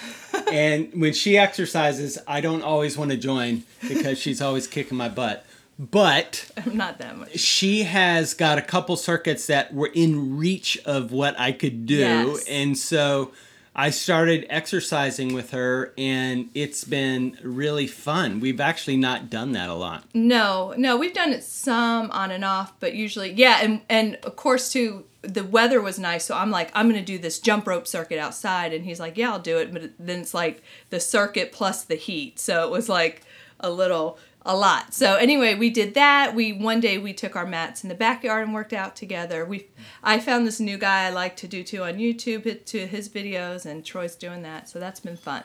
and 0.50 0.90
when 1.00 1.12
she 1.12 1.38
exercises, 1.38 2.18
I 2.26 2.40
don't 2.40 2.62
always 2.62 2.98
want 2.98 3.12
to 3.12 3.16
join 3.16 3.62
because 3.88 4.18
she's 4.18 4.42
always 4.42 4.66
kicking 4.66 4.98
my 4.98 5.08
butt. 5.08 5.44
But 5.78 6.50
I'm 6.64 6.76
not 6.76 6.98
that 6.98 7.16
much. 7.16 7.38
she 7.38 7.84
has 7.84 8.34
got 8.34 8.58
a 8.58 8.62
couple 8.62 8.96
circuits 8.96 9.46
that 9.46 9.72
were 9.72 9.90
in 9.94 10.36
reach 10.36 10.78
of 10.84 11.12
what 11.12 11.38
I 11.38 11.52
could 11.52 11.86
do, 11.86 11.96
Yes. 11.96 12.44
and 12.48 12.76
so 12.76 13.30
I 13.74 13.88
started 13.90 14.46
exercising 14.50 15.32
with 15.32 15.52
her, 15.52 15.94
and 15.96 16.50
it's 16.54 16.84
been 16.84 17.38
really 17.42 17.86
fun. 17.86 18.40
We've 18.40 18.60
actually 18.60 18.98
not 18.98 19.30
done 19.30 19.52
that 19.52 19.70
a 19.70 19.74
lot. 19.74 20.04
No, 20.12 20.74
no, 20.76 20.98
we've 20.98 21.14
done 21.14 21.32
it 21.32 21.42
some 21.42 22.10
on 22.10 22.30
and 22.30 22.44
off, 22.44 22.74
but 22.80 22.94
usually, 22.94 23.32
yeah, 23.32 23.60
and 23.62 23.80
and 23.88 24.16
of 24.24 24.36
course 24.36 24.70
too, 24.70 25.06
the 25.22 25.44
weather 25.44 25.80
was 25.80 25.98
nice, 25.98 26.24
so 26.24 26.36
I'm 26.36 26.50
like, 26.50 26.70
I'm 26.74 26.88
gonna 26.88 27.02
do 27.02 27.18
this 27.18 27.38
jump 27.38 27.66
rope 27.66 27.86
circuit 27.86 28.18
outside, 28.18 28.74
and 28.74 28.84
he's 28.84 29.00
like, 29.00 29.16
yeah, 29.16 29.32
I'll 29.32 29.38
do 29.38 29.56
it, 29.56 29.72
but 29.72 29.92
then 29.98 30.20
it's 30.20 30.34
like 30.34 30.62
the 30.90 31.00
circuit 31.00 31.50
plus 31.50 31.82
the 31.82 31.94
heat, 31.94 32.38
so 32.38 32.64
it 32.64 32.70
was 32.70 32.90
like 32.90 33.22
a 33.58 33.70
little 33.70 34.18
a 34.44 34.56
lot. 34.56 34.92
So 34.92 35.16
anyway, 35.16 35.54
we 35.54 35.70
did 35.70 35.94
that. 35.94 36.34
We 36.34 36.52
one 36.52 36.80
day 36.80 36.98
we 36.98 37.12
took 37.12 37.36
our 37.36 37.46
mats 37.46 37.82
in 37.84 37.88
the 37.88 37.94
backyard 37.94 38.42
and 38.44 38.52
worked 38.54 38.72
out 38.72 38.96
together. 38.96 39.44
We 39.44 39.68
I 40.02 40.18
found 40.18 40.46
this 40.46 40.58
new 40.60 40.78
guy 40.78 41.04
I 41.06 41.10
like 41.10 41.36
to 41.36 41.48
do 41.48 41.62
too 41.62 41.84
on 41.84 41.94
YouTube 41.94 42.64
to 42.66 42.86
his 42.86 43.08
videos, 43.08 43.64
and 43.66 43.84
Troy's 43.84 44.16
doing 44.16 44.42
that, 44.42 44.68
so 44.68 44.78
that's 44.80 45.00
been 45.00 45.16
fun. 45.16 45.44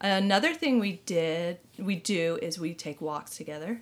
Another 0.00 0.54
thing 0.54 0.78
we 0.78 1.00
did, 1.06 1.58
we 1.78 1.96
do, 1.96 2.38
is 2.40 2.58
we 2.58 2.72
take 2.74 3.00
walks 3.00 3.36
together. 3.36 3.80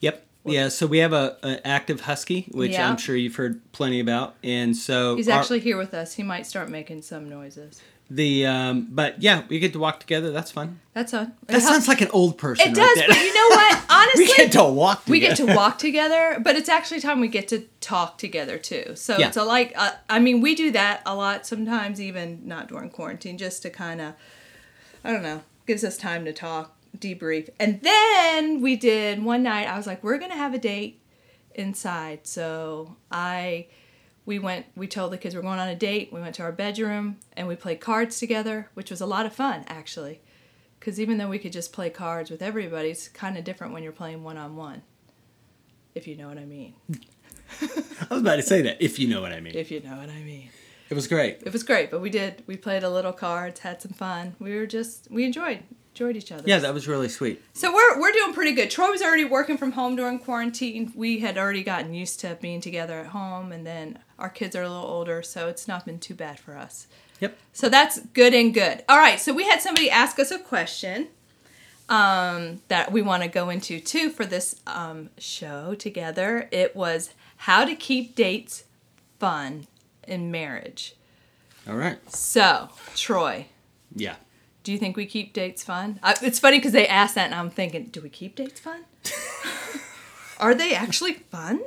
Yep. 0.00 0.24
Yeah, 0.46 0.68
so 0.68 0.86
we 0.86 0.98
have 0.98 1.12
a, 1.12 1.36
a 1.42 1.66
active 1.66 2.02
husky, 2.02 2.46
which 2.52 2.72
Yeah. 2.72 2.88
I'm 2.88 2.96
sure 2.98 3.16
you've 3.16 3.36
heard 3.36 3.60
plenty 3.72 3.98
about, 4.00 4.36
and 4.44 4.76
so 4.76 5.16
He's 5.16 5.28
our- 5.28 5.40
actually 5.40 5.60
here 5.60 5.76
with 5.76 5.94
us. 5.94 6.14
He 6.14 6.22
might 6.22 6.46
start 6.46 6.68
making 6.70 7.02
some 7.02 7.28
noises. 7.28 7.80
The 8.10 8.46
um, 8.46 8.88
but 8.90 9.20
yeah, 9.22 9.42
we 9.48 9.58
get 9.58 9.72
to 9.72 9.78
walk 9.78 10.00
together. 10.00 10.30
That's 10.30 10.50
fun. 10.50 10.80
That's 10.92 11.12
on. 11.14 11.32
That 11.46 11.62
sounds 11.62 11.88
like 11.88 12.00
an 12.00 12.08
old 12.12 12.38
person. 12.38 12.66
It 12.66 12.76
right 12.78 12.84
does, 12.86 12.94
there. 12.96 13.08
but 13.08 13.16
you 13.18 13.34
know 13.34 13.48
what? 13.48 13.84
Honestly, 13.90 14.24
we 14.24 14.36
get 14.36 14.52
to 14.52 14.64
walk. 14.64 15.04
Together. 15.04 15.10
we 15.12 15.20
get 15.20 15.36
to 15.38 15.46
walk 15.54 15.78
together, 15.78 16.38
but 16.42 16.54
it's 16.56 16.68
actually 16.68 17.00
time 17.00 17.20
we 17.20 17.28
get 17.28 17.48
to 17.48 17.60
talk 17.80 18.18
together 18.18 18.58
too. 18.58 18.94
So 18.94 19.18
Yeah. 19.18 19.28
it's 19.28 19.36
a 19.36 19.42
like, 19.44 19.72
uh, 19.76 19.92
I 20.08 20.18
mean, 20.20 20.40
we 20.40 20.54
do 20.54 20.70
that 20.72 21.02
a 21.06 21.14
lot 21.14 21.46
sometimes, 21.46 22.00
even 22.00 22.42
not 22.46 22.68
during 22.68 22.90
quarantine, 22.90 23.38
just 23.38 23.62
to 23.62 23.70
kind 23.70 24.00
of, 24.00 24.14
I 25.02 25.10
don't 25.12 25.22
know, 25.22 25.42
gives 25.66 25.82
us 25.82 25.96
time 25.96 26.24
to 26.26 26.32
talk, 26.32 26.76
debrief. 26.96 27.48
And 27.58 27.80
then 27.82 28.60
we 28.60 28.76
did 28.76 29.24
one 29.24 29.42
night, 29.42 29.66
I 29.66 29.76
was 29.76 29.86
like, 29.86 30.04
we're 30.04 30.18
to 30.30 30.36
have 30.36 30.54
a 30.54 30.58
date 30.58 31.00
inside. 31.54 32.26
So 32.26 32.96
I, 33.10 33.66
we 34.26 34.38
went, 34.38 34.66
we 34.74 34.86
told 34.86 35.12
the 35.12 35.18
kids 35.18 35.34
we're 35.34 35.42
going 35.42 35.58
on 35.58 35.68
a 35.68 35.74
date. 35.74 36.12
We 36.12 36.20
went 36.20 36.34
to 36.36 36.42
our 36.42 36.52
bedroom 36.52 37.18
and 37.36 37.46
we 37.46 37.56
played 37.56 37.80
cards 37.80 38.18
together, 38.18 38.70
which 38.74 38.90
was 38.90 39.00
a 39.00 39.06
lot 39.06 39.26
of 39.26 39.34
fun 39.34 39.64
actually. 39.66 40.20
Because 40.78 41.00
even 41.00 41.18
though 41.18 41.28
we 41.28 41.38
could 41.38 41.52
just 41.52 41.72
play 41.72 41.90
cards 41.90 42.30
with 42.30 42.42
everybody, 42.42 42.90
it's 42.90 43.08
kind 43.08 43.38
of 43.38 43.44
different 43.44 43.72
when 43.72 43.82
you're 43.82 43.92
playing 43.92 44.22
one 44.22 44.36
on 44.36 44.56
one. 44.56 44.82
If 45.94 46.06
you 46.06 46.16
know 46.16 46.28
what 46.28 46.38
I 46.38 46.44
mean. 46.44 46.74
I 47.60 48.06
was 48.10 48.20
about 48.20 48.36
to 48.36 48.42
say 48.42 48.62
that 48.62 48.82
if 48.82 48.98
you 48.98 49.08
know 49.08 49.20
what 49.20 49.32
I 49.32 49.40
mean. 49.40 49.54
If 49.54 49.70
you 49.70 49.80
know 49.80 49.96
what 49.96 50.10
I 50.10 50.22
mean. 50.22 50.50
It 50.90 50.94
was 50.94 51.06
great. 51.06 51.42
It 51.44 51.52
was 51.52 51.62
great, 51.62 51.90
but 51.90 52.00
we 52.00 52.10
did. 52.10 52.42
We 52.46 52.56
played 52.56 52.82
a 52.82 52.90
little 52.90 53.12
cards, 53.12 53.60
had 53.60 53.80
some 53.80 53.92
fun. 53.92 54.36
We 54.38 54.54
were 54.54 54.66
just, 54.66 55.10
we 55.10 55.24
enjoyed 55.24 55.60
enjoyed 55.94 56.16
each 56.16 56.32
other. 56.32 56.42
Yeah, 56.44 56.58
that 56.58 56.74
was 56.74 56.88
really 56.88 57.08
sweet. 57.08 57.42
So 57.52 57.72
we're 57.72 58.00
we're 58.00 58.12
doing 58.12 58.34
pretty 58.34 58.52
good. 58.52 58.70
Troy 58.70 58.90
was 58.90 59.00
already 59.00 59.24
working 59.24 59.56
from 59.56 59.72
home 59.72 59.96
during 59.96 60.18
quarantine. 60.18 60.92
We 60.94 61.20
had 61.20 61.38
already 61.38 61.62
gotten 61.62 61.94
used 61.94 62.20
to 62.20 62.36
being 62.40 62.60
together 62.60 62.98
at 62.98 63.06
home, 63.06 63.52
and 63.52 63.64
then 63.64 63.98
our 64.18 64.28
kids 64.28 64.54
are 64.56 64.62
a 64.62 64.68
little 64.68 64.84
older, 64.86 65.22
so 65.22 65.48
it's 65.48 65.66
not 65.68 65.84
been 65.84 65.98
too 65.98 66.14
bad 66.14 66.38
for 66.38 66.56
us. 66.56 66.86
Yep. 67.20 67.36
So 67.52 67.68
that's 67.68 68.00
good 68.12 68.34
and 68.34 68.52
good. 68.52 68.84
All 68.88 68.98
right, 68.98 69.18
so 69.20 69.32
we 69.32 69.44
had 69.44 69.60
somebody 69.62 69.88
ask 69.90 70.18
us 70.18 70.30
a 70.30 70.38
question 70.38 71.08
um, 71.88 72.60
that 72.68 72.90
we 72.92 73.02
want 73.02 73.22
to 73.22 73.28
go 73.28 73.50
into 73.50 73.78
too 73.80 74.10
for 74.10 74.24
this 74.26 74.60
um, 74.66 75.10
show 75.18 75.74
together. 75.74 76.48
It 76.50 76.74
was 76.74 77.10
how 77.38 77.64
to 77.64 77.74
keep 77.74 78.14
dates 78.14 78.64
fun 79.18 79.66
in 80.08 80.30
marriage. 80.30 80.94
All 81.68 81.76
right. 81.76 81.98
So, 82.12 82.68
Troy, 82.94 83.46
Yeah. 83.94 84.16
do 84.64 84.72
you 84.72 84.78
think 84.78 84.96
we 84.96 85.06
keep 85.06 85.32
dates 85.32 85.62
fun? 85.64 85.98
I, 86.02 86.14
it's 86.22 86.38
funny 86.38 86.58
because 86.58 86.72
they 86.72 86.86
asked 86.86 87.14
that, 87.14 87.26
and 87.26 87.34
I'm 87.34 87.50
thinking, 87.50 87.86
do 87.86 88.00
we 88.00 88.08
keep 88.10 88.36
dates 88.36 88.60
fun? 88.60 88.84
Are 90.40 90.54
they 90.54 90.74
actually 90.74 91.14
fun? 91.14 91.60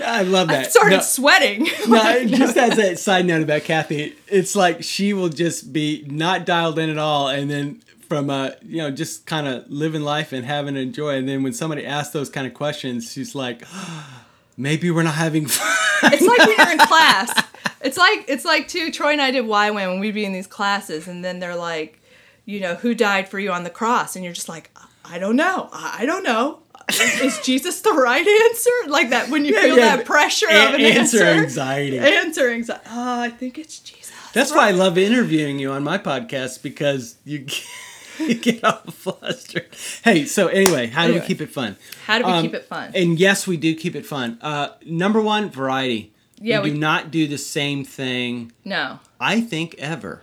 I 0.00 0.22
love 0.22 0.48
that. 0.48 0.66
I 0.66 0.68
started 0.68 0.96
No- 0.96 1.02
sweating. 1.02 1.68
no, 1.88 2.24
just 2.26 2.56
as 2.56 2.78
a 2.78 2.96
side 2.96 3.26
note 3.26 3.42
about 3.42 3.64
Kathy, 3.64 4.14
it's 4.28 4.54
like 4.56 4.82
she 4.82 5.12
will 5.12 5.28
just 5.28 5.72
be 5.72 6.04
not 6.08 6.44
dialed 6.46 6.78
in 6.78 6.90
at 6.90 6.98
all, 6.98 7.28
and 7.28 7.50
then 7.50 7.80
from 8.08 8.30
uh, 8.30 8.50
you 8.62 8.78
know, 8.78 8.90
just 8.90 9.26
kind 9.26 9.46
of 9.48 9.68
living 9.70 10.02
life 10.02 10.32
and 10.32 10.44
having 10.44 10.76
enjoy, 10.76 11.16
and 11.16 11.28
then 11.28 11.42
when 11.42 11.52
somebody 11.52 11.84
asks 11.86 12.12
those 12.12 12.28
kind 12.30 12.46
of 12.46 12.54
questions, 12.54 13.12
she's 13.12 13.34
like, 13.34 13.62
maybe 14.56 14.90
we're 14.90 15.02
not 15.02 15.14
having 15.14 15.46
fun. 15.46 16.12
it's 16.12 16.26
like 16.26 16.38
when 16.38 16.56
you're 16.58 16.72
in 16.72 16.78
class. 16.86 17.44
It's 17.80 17.96
like 17.96 18.24
it's 18.28 18.44
like 18.44 18.68
too. 18.68 18.90
Troy 18.92 19.12
and 19.12 19.20
I 19.20 19.30
did 19.30 19.44
YWAM 19.44 19.74
when 19.74 20.00
we'd 20.00 20.14
be 20.14 20.24
in 20.24 20.32
these 20.32 20.46
classes, 20.46 21.06
and 21.08 21.24
then 21.24 21.38
they're 21.38 21.56
like, 21.56 22.00
you 22.46 22.60
know, 22.60 22.74
who 22.76 22.94
died 22.94 23.28
for 23.28 23.38
you 23.38 23.52
on 23.52 23.64
the 23.64 23.70
cross, 23.70 24.16
and 24.16 24.24
you're 24.24 24.34
just 24.34 24.48
like, 24.48 24.70
I 25.04 25.18
don't 25.18 25.36
know, 25.36 25.68
I 25.72 26.04
don't 26.06 26.22
know. 26.22 26.60
Is 26.88 27.38
Jesus 27.40 27.80
the 27.80 27.92
right 27.92 28.26
answer? 28.26 28.70
Like 28.88 29.10
that 29.10 29.30
when 29.30 29.44
you 29.44 29.58
feel 29.58 29.76
yeah, 29.78 29.96
that 29.96 30.06
pressure 30.06 30.46
A- 30.50 30.68
of 30.68 30.74
an 30.74 30.80
answer 30.82 31.22
answer. 31.24 31.42
anxiety. 31.42 31.98
Answer 31.98 32.50
anxiety. 32.50 32.84
Oh, 32.90 33.20
I 33.20 33.30
think 33.30 33.58
it's 33.58 33.78
Jesus. 33.78 34.12
That's 34.32 34.52
why 34.52 34.68
I 34.68 34.72
love 34.72 34.98
interviewing 34.98 35.58
you 35.58 35.70
on 35.70 35.82
my 35.84 35.96
podcast 35.96 36.62
because 36.62 37.16
you 37.24 37.38
get, 37.40 37.64
you 38.18 38.34
get 38.34 38.64
all 38.64 38.82
flustered. 38.90 39.66
Hey, 40.02 40.24
so 40.26 40.48
anyway, 40.48 40.88
how 40.88 41.02
do 41.02 41.10
Anyway. 41.10 41.20
we 41.20 41.26
keep 41.26 41.40
it 41.40 41.50
fun? 41.52 41.76
How 42.06 42.18
do 42.18 42.26
we 42.26 42.32
Um, 42.32 42.42
keep 42.42 42.54
it 42.54 42.64
fun? 42.64 42.90
And 42.94 43.18
yes, 43.18 43.46
we 43.46 43.56
do 43.56 43.74
keep 43.76 43.94
it 43.94 44.04
fun. 44.04 44.38
Uh, 44.42 44.70
number 44.84 45.20
one, 45.20 45.50
variety. 45.50 46.12
Yeah, 46.40 46.58
we, 46.60 46.64
we- 46.70 46.74
do 46.74 46.80
not 46.80 47.10
do 47.12 47.26
the 47.28 47.38
same 47.38 47.84
thing. 47.84 48.52
no. 48.64 48.98
I 49.20 49.40
think 49.40 49.74
ever. 49.78 50.22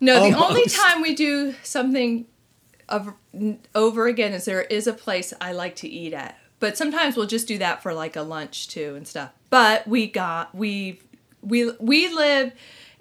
No, 0.00 0.30
the 0.30 0.36
only 0.38 0.64
time 0.66 1.02
we 1.02 1.14
do 1.14 1.54
something 1.62 2.26
of, 2.88 3.12
over 3.74 4.06
again 4.06 4.32
is 4.32 4.44
there 4.44 4.62
is 4.62 4.86
a 4.86 4.92
place 4.92 5.32
I 5.40 5.52
like 5.52 5.76
to 5.76 5.88
eat 5.88 6.12
at. 6.12 6.38
But 6.58 6.76
sometimes 6.76 7.16
we'll 7.16 7.26
just 7.26 7.48
do 7.48 7.58
that 7.58 7.82
for 7.82 7.92
like 7.92 8.16
a 8.16 8.22
lunch 8.22 8.68
too 8.68 8.94
and 8.96 9.06
stuff. 9.06 9.30
But 9.50 9.86
we 9.86 10.06
got 10.06 10.54
we 10.54 11.00
we 11.42 11.70
we 11.78 12.08
live 12.08 12.52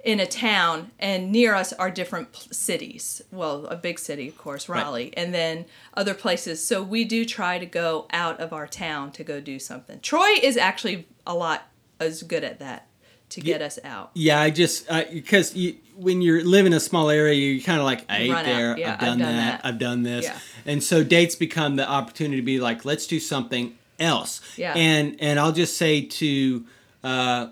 in 0.04 0.20
a 0.20 0.26
town 0.26 0.92
and 1.00 1.32
near 1.32 1.56
us 1.56 1.74
are 1.74 1.90
different 1.90 2.32
pl- 2.32 2.52
cities. 2.52 3.22
Well, 3.32 3.66
a 3.68 3.76
big 3.76 3.98
city, 3.98 4.28
of 4.28 4.38
course, 4.38 4.70
Raleigh, 4.70 5.12
and 5.18 5.34
then 5.34 5.66
other 5.96 6.14
places. 6.14 6.66
So 6.66 6.84
we 6.84 7.06
do 7.06 7.26
try 7.26 7.58
to 7.58 7.66
go 7.66 8.06
out 8.12 8.40
of 8.40 8.54
our 8.54 8.68
town 8.68 9.12
to 9.14 9.24
go 9.24 9.40
do 9.40 9.58
something. 9.58 10.00
Troy 10.02 10.34
is 10.42 10.58
actually 10.58 11.08
a 11.26 11.34
lot 11.34 11.70
as 12.00 12.24
good 12.24 12.44
at 12.44 12.60
that 12.60 12.88
to 13.36 13.42
get 13.42 13.62
us 13.62 13.78
out. 13.84 14.12
Yeah, 14.14 14.40
I 14.42 14.50
just 14.50 14.88
because 15.12 15.56
you 15.56 15.76
when 15.96 16.22
you're 16.22 16.44
live 16.44 16.66
in 16.66 16.74
a 16.74 16.80
small 16.80 17.10
area, 17.10 17.34
you're 17.36 17.64
kind 17.64 17.80
of 17.80 17.86
like 17.86 18.04
I 18.10 18.18
ate 18.24 18.32
Run 18.32 18.46
there, 18.46 18.78
yeah, 18.78 18.94
I've, 18.94 19.00
done, 19.00 19.20
that, 19.20 19.62
that. 19.64 19.66
I've 19.66 19.80
done 19.80 20.04
this, 20.04 20.26
Yeah. 20.26 20.38
and 20.66 20.84
so 20.84 21.04
dates 21.04 21.36
become 21.36 21.78
the 21.78 21.90
opportunity 21.90 22.36
to 22.38 22.42
be 22.46 22.60
like, 22.60 22.84
let's 22.84 23.08
do 23.08 23.20
something 23.20 23.78
else. 24.00 24.42
Yeah. 24.58 24.74
And 24.76 25.16
and 25.20 25.40
I'll 25.40 25.54
just 25.54 25.78
say 25.78 26.02
to 26.02 26.66
uh, 27.04 27.48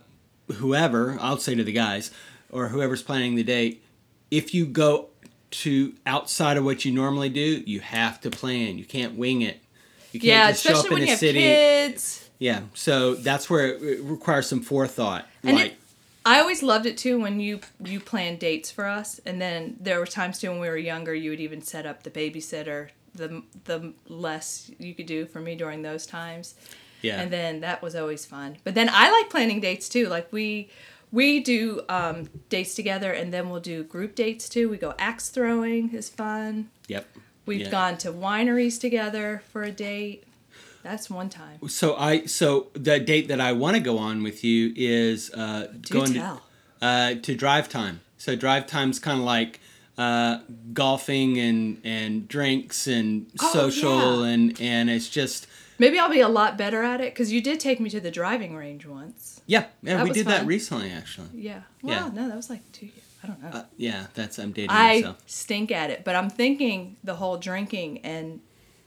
whoever, 0.56 1.18
I'll 1.22 1.38
say 1.38 1.56
to 1.56 1.64
the 1.64 1.72
guys 1.72 2.12
or 2.50 2.68
whoever's 2.70 3.02
planning 3.02 3.36
the 3.36 3.44
date, 3.44 3.82
if 4.32 4.54
you 4.54 4.66
go 4.66 5.10
to 5.52 5.94
outside 6.06 6.58
of 6.58 6.66
what 6.66 6.84
you 6.86 6.92
normally 6.92 7.30
do, 7.30 7.64
you 7.66 7.80
have 7.80 8.20
to 8.22 8.30
plan. 8.30 8.78
You 8.78 8.86
can't 8.86 9.16
wing 9.16 9.42
it. 9.42 9.62
You 10.12 10.20
can't 10.20 10.28
Yeah, 10.28 10.52
just 10.52 10.64
show 10.64 10.70
especially 10.72 10.88
up 10.88 10.94
when 10.94 11.02
in 11.02 11.08
you 11.08 11.12
a 11.12 11.12
have 11.12 11.20
city. 11.20 11.40
kids. 11.40 12.23
Yeah, 12.40 12.62
so 12.74 13.16
that's 13.16 13.50
where 13.50 13.68
it, 13.78 14.02
requires 14.04 14.48
some 14.48 14.62
forethought. 14.62 15.28
And 15.44 15.56
like, 15.58 15.72
it, 15.74 15.78
I 16.26 16.40
always 16.40 16.62
loved 16.64 16.86
it 16.86 16.98
too 16.98 17.20
when 17.20 17.40
you 17.40 17.60
you 17.84 18.00
planned 18.00 18.40
dates 18.40 18.70
for 18.72 18.86
us, 18.86 19.20
and 19.26 19.42
then 19.42 19.78
there 19.80 20.00
were 20.00 20.06
times 20.06 20.40
too 20.40 20.50
when 20.52 20.60
we 20.60 20.68
were 20.70 20.78
younger, 20.78 21.14
you 21.14 21.30
would 21.30 21.40
even 21.40 21.62
set 21.62 21.86
up 21.86 22.04
the 22.04 22.10
babysitter. 22.12 22.90
The 23.16 23.44
the 23.66 23.94
less 24.08 24.72
you 24.80 24.94
could 24.96 25.06
do 25.06 25.26
for 25.26 25.40
me 25.40 25.56
during 25.56 25.84
those 25.84 26.06
times, 26.08 26.56
yeah, 27.02 27.22
and 27.22 27.32
then 27.32 27.62
that 27.62 27.82
was 27.84 27.96
always 27.96 28.26
fun. 28.26 28.58
But 28.64 28.74
then 28.74 28.90
I 28.92 29.12
like 29.12 29.30
planning 29.30 29.60
dates 29.62 29.88
too. 29.88 30.08
Like 30.08 30.34
we 30.34 30.70
we 31.12 31.40
do 31.42 31.82
um, 31.90 32.28
dates 32.50 32.74
together, 32.74 33.12
and 33.12 33.32
then 33.32 33.52
we'll 33.52 33.60
do 33.62 33.84
group 33.84 34.16
dates 34.16 34.50
too. 34.50 34.68
We 34.68 34.78
go 34.78 34.96
axe 34.98 35.30
throwing 35.30 35.94
is 35.94 36.10
fun. 36.10 36.70
yep. 36.88 37.06
We've 37.46 37.62
Yeah. 37.62 37.70
gone 37.70 37.98
to 38.00 38.12
wineries 38.12 38.80
together 38.80 39.44
for 39.52 39.64
a 39.64 39.72
date. 39.72 40.24
That's 40.84 41.10
one 41.10 41.30
time. 41.30 41.68
So 41.70 41.96
I 41.96 42.26
so 42.26 42.68
the 42.74 43.00
date 43.00 43.28
that 43.30 43.40
I 43.42 43.52
want 43.54 43.76
to 43.78 43.82
go 43.82 43.98
on 43.98 44.22
with 44.24 44.44
you 44.44 44.74
is 44.76 45.32
uh, 45.34 45.68
Do 45.82 45.94
going 45.94 46.14
tell. 46.14 46.42
to 46.82 46.86
uh, 46.86 47.16
to 47.16 47.36
drive 47.36 47.70
time. 47.70 48.02
So 48.18 48.36
drive 48.36 48.68
time's 48.68 49.00
kind 49.00 49.20
of 49.20 49.26
like 49.26 49.60
uh, 49.98 50.40
golfing 50.74 51.38
and 51.40 51.80
and 51.84 52.28
drinks 52.28 52.88
and 52.88 53.28
Oh, 53.42 53.52
social 53.54 54.26
yeah. 54.26 54.32
and 54.34 54.62
and 54.62 54.90
it's 54.90 55.10
just 55.10 55.48
Maybe 55.80 55.98
I'll 56.00 56.10
be 56.10 56.20
a 56.22 56.30
lot 56.30 56.58
better 56.58 56.84
at 56.84 57.02
it 57.02 57.14
because 57.14 57.32
you 57.32 57.42
did 57.42 57.60
take 57.60 57.80
me 57.80 57.90
to 57.90 58.00
the 58.00 58.12
driving 58.12 58.56
range 58.56 58.86
once. 58.86 59.42
yeah 59.48 59.66
yeah 59.82 59.98
That 59.98 60.04
we 60.04 60.12
did 60.12 60.28
that 60.28 60.46
recently 60.46 60.92
actually. 60.92 61.30
Yeah. 61.34 61.62
Yeah. 61.82 62.10
No, 62.14 62.28
that 62.28 62.36
was 62.36 62.50
like 62.50 62.62
two 62.72 62.86
years. 62.88 63.00
I 63.24 63.28
don't 63.28 63.42
know. 63.42 63.50
Uh, 63.60 63.64
yeah, 63.78 64.08
that's 64.14 64.38
I'm 64.38 64.52
dating 64.52 64.70
I 64.72 64.96
myself. 64.96 65.18
stink 65.28 65.72
at 65.72 65.90
it, 65.90 66.04
but 66.04 66.14
I'm 66.16 66.30
thinking 66.30 66.98
the 67.06 67.16
whole 67.16 67.38
drinking 67.38 68.00
and 68.04 68.42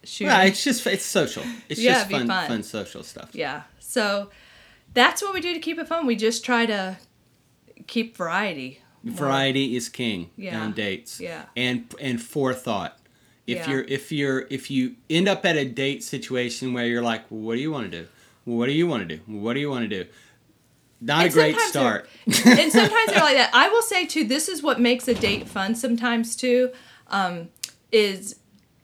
shooting. 0.06 0.32
Yeah, 0.32 0.44
it's 0.44 0.62
just 0.64 0.86
it's 0.86 1.04
social. 1.04 1.42
It's 1.68 1.80
Yeah, 1.80 1.94
just 1.94 2.10
fun, 2.10 2.26
fun. 2.26 2.48
fun 2.48 2.62
social 2.62 3.02
stuff. 3.02 3.30
yeah. 3.32 3.62
So 3.78 4.30
that's 4.94 5.22
what 5.22 5.34
we 5.34 5.40
do 5.40 5.52
to 5.54 5.60
keep 5.60 5.78
it 5.78 5.86
fun. 5.88 6.06
We 6.06 6.16
just 6.16 6.44
try 6.44 6.66
to 6.66 6.96
keep 7.86 8.16
variety. 8.16 8.80
Variety 9.04 9.76
is 9.76 9.88
king 9.88 10.30
Yeah. 10.36 10.60
on 10.60 10.72
dates. 10.72 11.20
Yeah. 11.20 11.44
And 11.56 11.92
and 12.00 12.20
forethought. 12.20 12.98
If 13.46 13.58
Yeah. 13.58 13.70
you're 13.70 13.82
if 13.82 14.10
you're 14.10 14.46
if 14.50 14.70
you 14.70 14.96
end 15.08 15.28
up 15.28 15.44
at 15.46 15.56
a 15.56 15.64
date 15.64 16.02
situation 16.02 16.72
where 16.72 16.86
you're 16.86 17.02
like, 17.02 17.30
well, 17.30 17.40
what 17.40 17.54
do 17.54 17.60
you 17.60 17.70
want 17.70 17.90
to 17.92 18.00
do? 18.02 18.08
Well, 18.44 18.56
what 18.58 18.66
do 18.66 18.72
you 18.72 18.86
want 18.88 19.08
to 19.08 19.16
do? 19.16 19.22
Well, 19.28 19.40
what 19.42 19.54
do 19.54 19.60
you 19.60 19.70
want 19.70 19.88
to 19.88 20.04
do? 20.04 20.10
Not 21.00 21.24
And 21.24 21.30
a 21.30 21.32
great 21.32 21.60
start. 21.60 22.08
and 22.26 22.72
sometimes 22.72 23.06
they're 23.10 23.20
like 23.20 23.36
that. 23.36 23.50
I 23.54 23.68
will 23.68 23.82
say 23.82 24.06
too, 24.06 24.24
this 24.24 24.48
is 24.48 24.62
what 24.62 24.80
makes 24.80 25.06
a 25.08 25.14
date 25.14 25.46
fun 25.48 25.74
sometimes 25.74 26.34
too. 26.34 26.70
Um, 27.08 27.50
is 27.92 28.36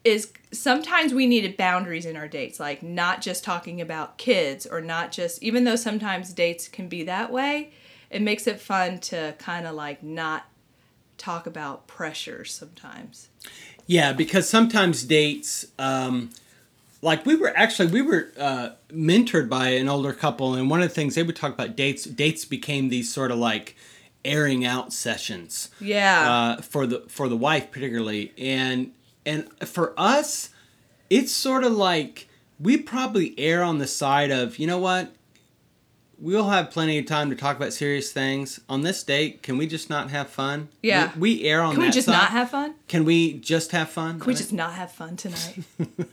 is 0.04 0.32
sometimes 0.50 1.14
we 1.14 1.26
needed 1.26 1.56
boundaries 1.56 2.06
in 2.06 2.16
our 2.16 2.28
dates, 2.28 2.58
like 2.58 2.82
not 2.82 3.20
just 3.22 3.44
talking 3.44 3.80
about 3.80 4.18
kids 4.18 4.66
or 4.66 4.80
not 4.80 5.12
just 5.12 5.42
even 5.42 5.64
though 5.64 5.76
sometimes 5.76 6.32
dates 6.32 6.68
can 6.68 6.88
be 6.88 7.04
that 7.04 7.30
way, 7.30 7.70
it 8.10 8.20
makes 8.22 8.46
it 8.46 8.60
fun 8.60 8.98
to 8.98 9.34
kind 9.38 9.66
of 9.66 9.74
like 9.74 10.02
not 10.02 10.44
talk 11.18 11.46
about 11.46 11.86
pressures 11.86 12.52
sometimes. 12.52 13.28
Yeah, 13.86 14.12
because 14.12 14.48
sometimes 14.48 15.04
dates, 15.04 15.66
um, 15.78 16.30
like 17.00 17.24
we 17.26 17.36
were 17.36 17.52
actually 17.56 17.88
we 17.88 18.02
were 18.02 18.28
uh, 18.38 18.70
mentored 18.90 19.48
by 19.48 19.68
an 19.70 19.88
older 19.88 20.12
couple, 20.12 20.54
and 20.54 20.70
one 20.70 20.82
of 20.82 20.88
the 20.88 20.94
things 20.94 21.14
they 21.14 21.22
would 21.22 21.36
talk 21.36 21.52
about 21.52 21.76
dates. 21.76 22.04
Dates 22.04 22.44
became 22.44 22.88
these 22.88 23.12
sort 23.12 23.30
of 23.30 23.38
like 23.38 23.76
airing 24.24 24.64
out 24.64 24.92
sessions. 24.92 25.68
Yeah. 25.80 26.30
Uh, 26.58 26.62
for 26.62 26.86
the 26.86 27.00
for 27.08 27.28
the 27.28 27.36
wife 27.36 27.70
particularly, 27.70 28.32
and 28.38 28.92
and 29.24 29.48
for 29.66 29.94
us, 29.96 30.50
it's 31.10 31.32
sort 31.32 31.64
of 31.64 31.72
like 31.72 32.28
we 32.58 32.76
probably 32.76 33.34
err 33.38 33.62
on 33.62 33.78
the 33.78 33.86
side 33.86 34.30
of 34.30 34.58
you 34.58 34.66
know 34.66 34.78
what. 34.78 35.12
We'll 36.18 36.50
have 36.50 36.70
plenty 36.70 37.00
of 37.00 37.06
time 37.06 37.30
to 37.30 37.36
talk 37.36 37.56
about 37.56 37.72
serious 37.72 38.12
things. 38.12 38.60
On 38.68 38.82
this 38.82 39.02
date, 39.02 39.42
can 39.42 39.58
we 39.58 39.66
just 39.66 39.90
not 39.90 40.10
have 40.10 40.30
fun? 40.30 40.68
Yeah. 40.80 41.10
We, 41.16 41.38
we 41.38 41.44
err 41.48 41.62
on 41.62 41.74
Can 41.74 41.82
we 41.82 41.90
just 41.90 42.06
side. 42.06 42.12
not 42.12 42.30
have 42.30 42.50
fun? 42.50 42.74
Can 42.86 43.04
we 43.04 43.32
just 43.40 43.72
have 43.72 43.88
fun? 43.88 44.20
Can 44.20 44.28
we 44.28 44.34
just 44.34 44.52
not 44.52 44.74
have 44.74 44.92
fun 44.92 45.16
tonight? 45.16 45.64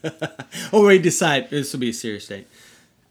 or 0.72 0.86
we 0.86 0.98
decide 0.98 1.48
this 1.50 1.72
will 1.72 1.78
be 1.78 1.90
a 1.90 1.92
serious 1.92 2.26
date. 2.26 2.48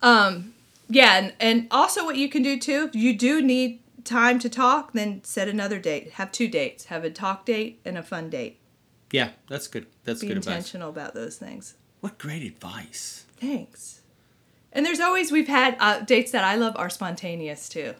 Um, 0.01 0.53
yeah, 0.89 1.17
and, 1.17 1.33
and 1.39 1.67
also 1.71 2.03
what 2.03 2.17
you 2.17 2.27
can 2.27 2.43
do 2.43 2.59
too, 2.59 2.89
if 2.89 2.95
you 2.95 3.17
do 3.17 3.41
need 3.41 3.79
time 4.03 4.39
to 4.39 4.49
talk, 4.49 4.91
then 4.93 5.23
set 5.23 5.47
another 5.47 5.79
date. 5.79 6.13
Have 6.13 6.31
two 6.31 6.47
dates. 6.47 6.85
Have 6.85 7.03
a 7.03 7.09
talk 7.09 7.45
date 7.45 7.79
and 7.85 7.97
a 7.97 8.03
fun 8.03 8.29
date. 8.29 8.58
Yeah, 9.11 9.29
that's 9.49 9.67
good. 9.67 9.87
That's 10.03 10.21
Be 10.21 10.27
good 10.27 10.37
advice. 10.37 10.53
intentional 10.55 10.89
about 10.89 11.13
those 11.13 11.37
things. 11.37 11.75
What 12.01 12.17
great 12.17 12.43
advice. 12.43 13.25
Thanks. 13.39 14.01
And 14.71 14.85
there's 14.85 14.99
always 14.99 15.31
we've 15.31 15.47
had 15.47 15.75
uh, 15.79 16.01
dates 16.01 16.31
that 16.31 16.43
I 16.43 16.55
love 16.55 16.73
are 16.77 16.89
spontaneous 16.89 17.67
too. 17.69 17.95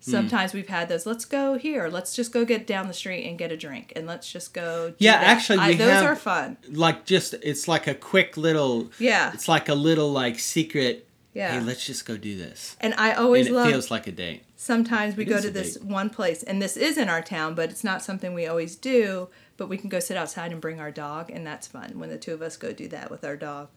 Sometimes 0.00 0.52
we've 0.52 0.68
had 0.68 0.88
those. 0.88 1.06
Let's 1.06 1.24
go 1.24 1.56
here. 1.56 1.86
Let's 1.86 2.12
just 2.12 2.32
go 2.32 2.44
get 2.44 2.66
down 2.66 2.88
the 2.88 2.92
street 2.94 3.24
and 3.28 3.38
get 3.38 3.52
a 3.52 3.56
drink, 3.56 3.92
and 3.94 4.04
let's 4.04 4.32
just 4.32 4.52
go. 4.52 4.94
Yeah, 4.98 5.12
that. 5.20 5.26
actually, 5.36 5.58
I, 5.58 5.74
those 5.74 5.90
have- 5.90 6.04
are 6.06 6.16
fun. 6.16 6.56
Like 6.68 7.04
just 7.04 7.34
it's 7.34 7.68
like 7.68 7.86
a 7.86 7.94
quick 7.94 8.36
little 8.36 8.90
Yeah. 8.98 9.30
It's 9.32 9.46
like 9.48 9.68
a 9.68 9.74
little 9.76 10.10
like 10.10 10.40
secret 10.40 11.06
Yeah. 11.34 11.52
hey, 11.52 11.60
let's 11.64 11.86
just 11.86 12.04
go 12.04 12.16
do 12.16 12.36
this. 12.36 12.76
And 12.80 12.94
I 12.94 13.12
always 13.12 13.46
and 13.46 13.54
it 13.54 13.58
love. 13.58 13.68
feels 13.68 13.90
like 13.92 14.08
a 14.08 14.12
date. 14.12 14.42
sometimes 14.56 15.14
we 15.16 15.22
It 15.22 15.28
go 15.28 15.40
to 15.40 15.50
this 15.50 15.74
date. 15.74 15.84
one 15.84 16.10
place, 16.10 16.42
and 16.42 16.60
this 16.60 16.76
is 16.76 16.98
in 16.98 17.08
our 17.08 17.22
town, 17.22 17.54
but 17.54 17.70
it's 17.70 17.84
not 17.84 18.02
something 18.02 18.34
we 18.34 18.46
always 18.48 18.74
do. 18.74 19.28
But 19.56 19.68
we 19.68 19.76
can 19.76 19.88
go 19.88 20.00
sit 20.00 20.16
outside 20.16 20.50
and 20.52 20.60
bring 20.60 20.80
our 20.80 20.90
dog, 20.90 21.30
and 21.30 21.46
that's 21.46 21.66
fun 21.66 21.98
when 21.98 22.08
the 22.10 22.18
two 22.18 22.32
of 22.34 22.42
us 22.42 22.56
go 22.56 22.72
do 22.72 22.88
that 22.88 23.10
with 23.10 23.24
our 23.24 23.36
dog. 23.36 23.68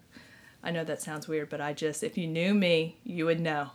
I 0.64 0.72
know 0.72 0.84
that 0.84 1.02
sounds 1.02 1.28
weird, 1.28 1.50
but 1.50 1.62
I 1.62 1.74
just, 1.74 2.02
if 2.04 2.18
you 2.18 2.28
knew 2.28 2.54
me, 2.54 2.98
you 3.04 3.26
would 3.26 3.40
know. 3.40 3.72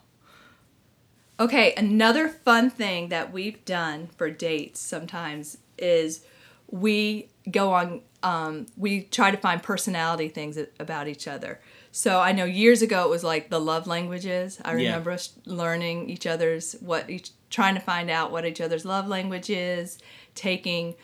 Okay, 1.38 1.72
another 1.76 2.28
fun 2.28 2.68
thing 2.68 3.08
that 3.08 3.32
we've 3.32 3.64
done 3.64 4.08
for 4.16 4.28
dates 4.30 4.80
sometimes 4.80 5.58
is 5.78 6.24
we 6.70 7.28
go 7.50 7.72
on, 7.72 8.02
um, 8.22 8.66
we 8.76 9.02
try 9.02 9.30
to 9.30 9.36
find 9.36 9.62
personality 9.62 10.28
things 10.28 10.58
about 10.78 11.08
each 11.08 11.26
other. 11.26 11.60
So 11.92 12.20
I 12.20 12.32
know 12.32 12.44
years 12.44 12.82
ago 12.82 13.04
it 13.04 13.10
was 13.10 13.24
like 13.24 13.48
the 13.50 13.60
love 13.60 13.86
languages. 13.86 14.60
I 14.64 14.72
Yeah. 14.72 14.88
remember 14.90 15.12
us 15.12 15.32
learning 15.46 16.10
each 16.10 16.26
other's 16.26 16.74
what 16.80 17.08
each 17.08 17.30
trying 17.48 17.74
to 17.74 17.80
find 17.80 18.10
out 18.10 18.30
what 18.30 18.44
each 18.44 18.60
other's 18.60 18.84
love 18.84 19.08
language 19.08 19.50
is, 19.50 19.98
taking 20.36 20.94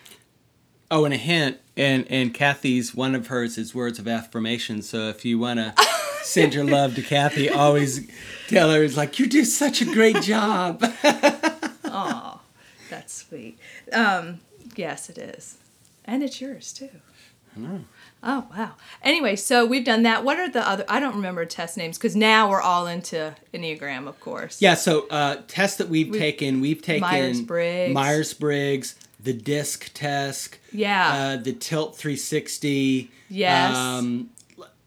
Oh, 0.90 1.04
and 1.04 1.12
a 1.12 1.16
hint, 1.16 1.58
and 1.76 2.06
and 2.10 2.32
Kathy's 2.32 2.94
one 2.94 3.14
of 3.14 3.26
hers 3.26 3.58
is 3.58 3.74
words 3.74 3.98
of 3.98 4.06
affirmation. 4.06 4.82
So 4.82 5.08
if 5.08 5.24
you 5.24 5.38
want 5.38 5.58
to 5.58 5.74
send 6.22 6.54
your 6.54 6.64
love 6.64 6.94
to 6.94 7.02
Kathy, 7.02 7.48
always 7.50 8.08
tell 8.48 8.70
her 8.70 8.82
it's 8.84 8.96
like 8.96 9.18
you 9.18 9.26
do 9.26 9.44
such 9.44 9.80
a 9.82 9.84
great 9.84 10.20
job. 10.22 10.82
Oh, 11.98 12.40
that's 12.90 13.14
sweet. 13.14 13.58
Um, 13.90 14.40
yes, 14.74 15.08
it 15.08 15.16
is, 15.16 15.56
and 16.04 16.22
it's 16.22 16.42
yours 16.42 16.74
too. 16.74 16.90
I 17.56 17.60
know. 17.60 17.84
Oh 18.22 18.46
wow. 18.54 18.72
Anyway, 19.02 19.36
so 19.36 19.64
we've 19.64 19.84
done 19.84 20.02
that. 20.02 20.22
What 20.22 20.38
are 20.38 20.50
the 20.50 20.68
other? 20.68 20.84
I 20.90 21.00
don't 21.00 21.14
remember 21.14 21.46
test 21.46 21.78
names 21.78 21.96
because 21.96 22.14
now 22.14 22.50
we're 22.50 22.60
all 22.60 22.86
into 22.86 23.34
Enneagram, 23.54 24.06
of 24.08 24.20
course. 24.20 24.60
Yeah, 24.60 24.74
so 24.74 25.06
uh, 25.08 25.36
tests 25.48 25.78
that 25.78 25.88
we've 25.88 26.12
taken, 26.12 26.60
we've 26.60 26.82
taken 26.82 27.00
Myers-Briggs. 27.00 27.94
Myers 27.94 28.34
Briggs, 28.34 28.94
the 29.26 29.32
DISC 29.34 29.90
test, 29.92 30.58
Yeah. 30.72 31.12
uh, 31.12 31.36
the 31.42 31.52
Tilt 31.52 31.96
360. 31.96 33.10
Yes. 33.28 33.76
Um, 33.76 34.30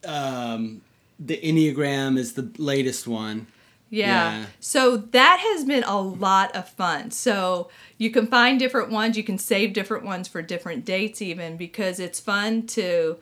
um, 0.05 0.81
the 1.19 1.37
Enneagram 1.37 2.17
is 2.17 2.33
the 2.33 2.49
latest 2.57 3.07
one. 3.07 3.47
Yeah. 3.89 4.07
Yeah. 4.39 4.45
So 4.59 4.97
that 4.97 5.39
has 5.41 5.65
been 5.65 5.83
a 5.83 5.99
lot 5.99 6.55
of 6.55 6.69
fun. 6.69 7.11
So 7.11 7.69
you 7.97 8.09
can 8.11 8.27
find 8.27 8.59
different 8.59 8.91
ones, 8.91 9.17
you 9.17 9.23
can 9.23 9.37
save 9.37 9.73
different 9.73 10.05
ones 10.05 10.27
for 10.27 10.41
different 10.41 10.85
dates 10.85 11.21
even 11.21 11.57
because 11.57 11.99
it's 11.99 12.19
fun 12.19 12.65
to 12.67 13.17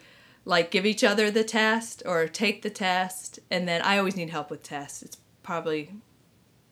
like 0.46 0.70
give 0.72 0.86
each 0.86 1.04
other 1.04 1.32
the 1.32 1.44
test 1.44 2.04
or 2.06 2.28
take 2.28 2.62
the 2.62 2.70
test 2.70 3.39
and 3.50 3.68
then 3.68 3.82
I 3.82 3.98
always 3.98 4.15
need 4.15 4.30
help 4.30 4.50
with 4.52 4.62
tests. 4.63 5.02
It's 5.04 5.18
probably 5.42 5.89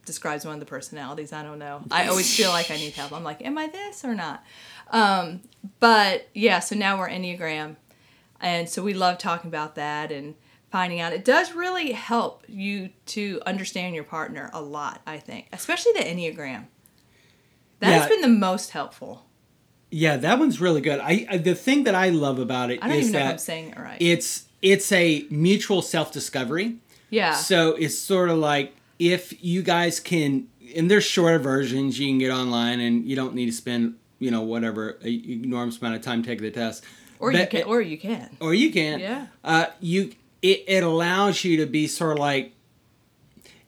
describes 0.05 0.45
one 0.45 0.53
of 0.53 0.59
the 0.59 0.65
personalities. 0.65 1.33
I 1.33 1.43
don't 1.43 1.59
know. 1.59 1.81
I 1.91 2.07
always 2.07 2.35
feel 2.35 2.49
like 2.51 2.71
I 2.71 2.77
need 2.77 2.93
help. 2.93 3.11
I'm 3.11 3.23
like, 3.23 3.43
am 3.43 3.57
I 3.57 3.67
this 3.67 4.05
or 4.05 4.15
not? 4.15 4.43
Um, 4.91 5.41
but 5.79 6.27
yeah, 6.33 6.59
so 6.59 6.75
now 6.75 6.97
we're 6.97 7.09
Enneagram. 7.09 7.75
And 8.39 8.69
so 8.69 8.83
we 8.83 8.93
love 8.93 9.17
talking 9.17 9.47
about 9.49 9.75
that 9.75 10.11
and 10.11 10.35
finding 10.71 10.99
out. 10.99 11.13
It 11.13 11.25
does 11.25 11.53
really 11.53 11.91
help 11.93 12.43
you 12.47 12.89
to 13.07 13.41
understand 13.45 13.95
your 13.95 14.03
partner 14.03 14.49
a 14.53 14.61
lot, 14.61 15.01
I 15.07 15.17
think, 15.17 15.47
especially 15.51 15.93
the 15.93 15.99
Enneagram. 16.03 16.65
That 17.79 17.89
Yeah. 17.89 17.99
has 17.99 18.09
been 18.09 18.21
the 18.21 18.27
most 18.27 18.71
helpful. 18.71 19.25
Yeah, 19.91 20.17
that 20.17 20.39
one's 20.39 20.59
really 20.59 20.81
good. 20.81 20.99
I, 20.99 21.25
I 21.29 21.37
the 21.37 21.55
thing 21.55 21.83
that 21.85 21.95
I 21.95 22.09
love 22.09 22.39
about 22.39 22.71
it 22.71 22.79
I 22.81 22.87
don't 22.89 22.97
is 22.97 23.09
even 23.09 23.13
know 23.13 23.19
if 23.19 23.25
I'm 23.25 23.31
that 23.31 23.41
saying 23.41 23.69
it 23.71 23.77
right. 23.77 23.97
it's 24.01 24.45
it's 24.61 24.91
a 24.91 25.25
mutual 25.29 25.81
self 25.81 26.11
discovery. 26.11 26.75
yeah. 27.09 27.33
So 27.35 27.71
it's 27.75 27.97
sort 27.97 28.29
of 28.29 28.37
like 28.37 28.75
if 28.99 29.43
you 29.43 29.61
guys 29.61 29.99
can, 29.99 30.47
and 30.75 30.89
there's 30.89 31.03
shorter 31.03 31.39
versions 31.39 31.99
you 31.99 32.07
can 32.07 32.17
get 32.19 32.31
online, 32.31 32.79
and 32.79 33.05
you 33.05 33.15
don't 33.15 33.33
need 33.35 33.47
to 33.47 33.51
spend 33.51 33.95
you 34.19 34.31
know 34.31 34.41
whatever 34.41 34.97
a 35.03 35.07
enormous 35.09 35.79
amount 35.79 35.95
of 35.95 36.01
time 36.01 36.23
taking 36.23 36.43
the 36.43 36.51
test. 36.51 36.83
or 37.19 37.31
you 37.31 37.39
But- 37.39 37.49
can 37.49 37.63
or 37.63 37.81
you 37.81 37.97
can. 37.97 38.37
or 38.39 38.53
you 38.53 38.71
can. 38.71 38.99
Yeah. 38.99 39.27
Uh, 39.43 39.67
you 39.81 40.13
it, 40.41 40.63
it 40.67 40.83
allows 40.83 41.43
you 41.43 41.57
to 41.57 41.65
be 41.65 41.87
sort 41.87 42.13
of 42.13 42.19
like 42.19 42.51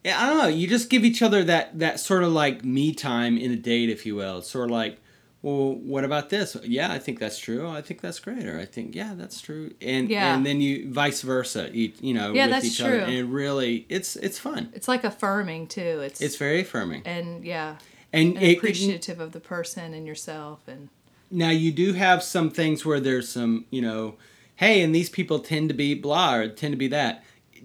I 0.04 0.26
don't 0.28 0.38
know. 0.38 0.46
You 0.48 0.66
just 0.66 0.88
give 0.90 1.04
each 1.04 1.20
other 1.22 1.44
that 1.44 1.78
that 1.78 2.00
sort 2.00 2.22
of 2.22 2.32
like 2.32 2.64
me 2.64 2.92
time 2.94 3.36
in 3.36 3.50
a 3.50 3.56
date, 3.56 3.90
if 3.90 4.06
you 4.06 4.14
will. 4.16 4.38
It's 4.38 4.48
sort 4.50 4.66
of 4.66 4.70
like, 4.70 4.98
well, 5.42 5.74
what 5.74 6.04
about 6.04 6.30
this? 6.30 6.56
Yeah, 6.64 6.90
I 6.92 6.98
think 6.98 7.18
that's 7.20 7.38
true. 7.38 7.68
I 7.68 7.80
think 7.80 8.00
that's 8.00 8.18
great. 8.18 8.44
Or 8.46 8.58
I 8.58 8.64
think 8.64 8.94
yeah, 8.94 9.14
that's 9.16 9.40
true. 9.40 9.72
And 9.80 10.08
Yeah. 10.10 10.34
and 10.34 10.44
then 10.44 10.60
you 10.60 10.92
vice 10.92 11.22
versa. 11.22 11.70
You, 11.72 11.92
you 12.00 12.14
know, 12.14 12.32
Yeah, 12.32 12.46
with 12.46 12.50
that's 12.54 12.64
each 12.66 12.80
other, 12.80 12.90
true. 12.98 13.00
and 13.04 13.14
it 13.14 13.24
really 13.24 13.86
it's 13.88 14.16
it's 14.16 14.38
fun. 14.38 14.70
It's 14.74 14.88
like 14.88 15.04
affirming 15.04 15.68
too. 15.68 16.00
It's 16.02 16.20
It's 16.20 16.36
very 16.36 16.60
affirming. 16.62 17.02
and 17.04 17.44
yeah. 17.44 17.76
And, 18.12 18.36
And 18.36 18.42
it, 18.42 18.56
appreciative 18.58 19.20
of 19.20 19.32
the 19.32 19.40
person 19.40 19.92
and 19.94 20.06
yourself 20.06 20.60
and 20.66 20.88
Now 21.30 21.50
you 21.50 21.70
do 21.72 21.92
have 21.92 22.22
some 22.22 22.50
things 22.50 22.84
where 22.86 23.00
there's 23.00 23.28
some, 23.28 23.66
you 23.70 23.82
know, 23.82 24.14
hey, 24.56 24.80
and 24.82 24.94
these 24.94 25.10
people 25.10 25.40
tend 25.40 25.68
to 25.68 25.74
be 25.74 25.94
blah 25.94 26.34
or 26.36 26.48
tend 26.48 26.72
to 26.72 26.76
be 26.78 26.88
that. 26.88 27.22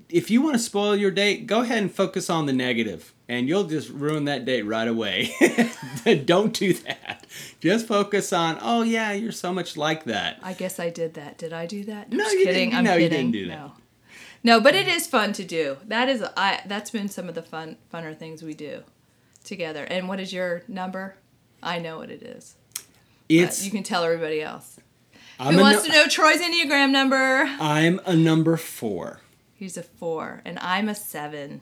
If 0.10 0.30
you 0.30 0.42
want 0.42 0.56
to 0.56 0.60
spoil 0.60 0.96
your 0.98 1.12
date, 1.12 1.48
go 1.48 1.62
ahead 1.62 1.82
and 1.82 1.92
focus 1.92 2.30
on 2.30 2.46
the 2.46 2.52
negative, 2.54 3.13
and 3.30 3.48
you'll 3.48 3.64
just 3.66 3.90
ruin 3.90 4.26
that 4.26 4.46
date 4.46 4.64
right 4.64 4.88
away. 4.88 5.32
Don't 6.26 6.54
do 6.54 6.74
that. 6.74 7.26
Just 7.60 7.88
focus 7.88 8.34
on, 8.34 8.58
oh 8.62 8.82
yeah, 8.82 9.12
you're 9.14 9.32
so 9.32 9.54
much 9.54 9.78
like 9.78 10.04
that. 10.06 10.40
I 10.44 10.54
guess 10.54 10.80
I 10.80 10.90
did 10.90 11.14
that. 11.16 11.38
Did 11.38 11.54
I 11.54 11.66
do 11.66 11.84
that? 11.86 12.12
No, 12.12 12.18
Just 12.24 12.34
you 12.34 12.46
kidding. 12.46 12.70
didn't- 12.72 12.76
I'm 12.80 12.84
no, 12.84 12.96
you 12.96 13.10
didn't 13.10 13.32
do 13.32 13.48
that. 13.48 13.58
No. 13.58 13.72
No, 14.46 14.60
but 14.60 14.76
it 14.76 14.88
is 14.90 15.08
fun 15.08 15.32
to 15.34 15.46
do. 15.46 15.78
That 15.88 16.10
is 16.10 16.22
I 16.36 16.62
that's 16.66 16.90
been 16.92 17.08
some 17.08 17.30
of 17.30 17.36
the 17.36 17.42
fun 17.42 17.78
funner 17.94 18.18
things 18.18 18.44
we 18.44 18.54
do 18.54 18.84
together. 19.46 19.86
And 19.86 20.10
what 20.10 20.20
is 20.20 20.34
your 20.34 20.64
number? 20.68 21.16
I 21.62 21.80
know 21.80 21.98
what 22.00 22.10
it 22.12 22.22
is. 22.22 22.56
But 22.76 22.84
It's 23.30 23.64
you 23.64 23.72
can 23.72 23.84
tell 23.84 24.04
everybody 24.04 24.42
else. 24.42 24.78
I'm 25.40 25.54
Who 25.56 25.62
wants 25.62 25.84
nu- 25.86 25.92
to 25.92 25.96
know 25.96 26.08
Troy's 26.10 26.42
Enneagram 26.42 26.92
number? 26.92 27.46
I'm 27.60 28.02
a 28.06 28.16
number 28.18 28.58
four. 28.58 29.22
He's 29.56 29.78
a 29.78 29.84
four, 29.84 30.42
and 30.44 30.60
I'm 30.60 30.90
a 30.90 30.96
seven. 30.96 31.62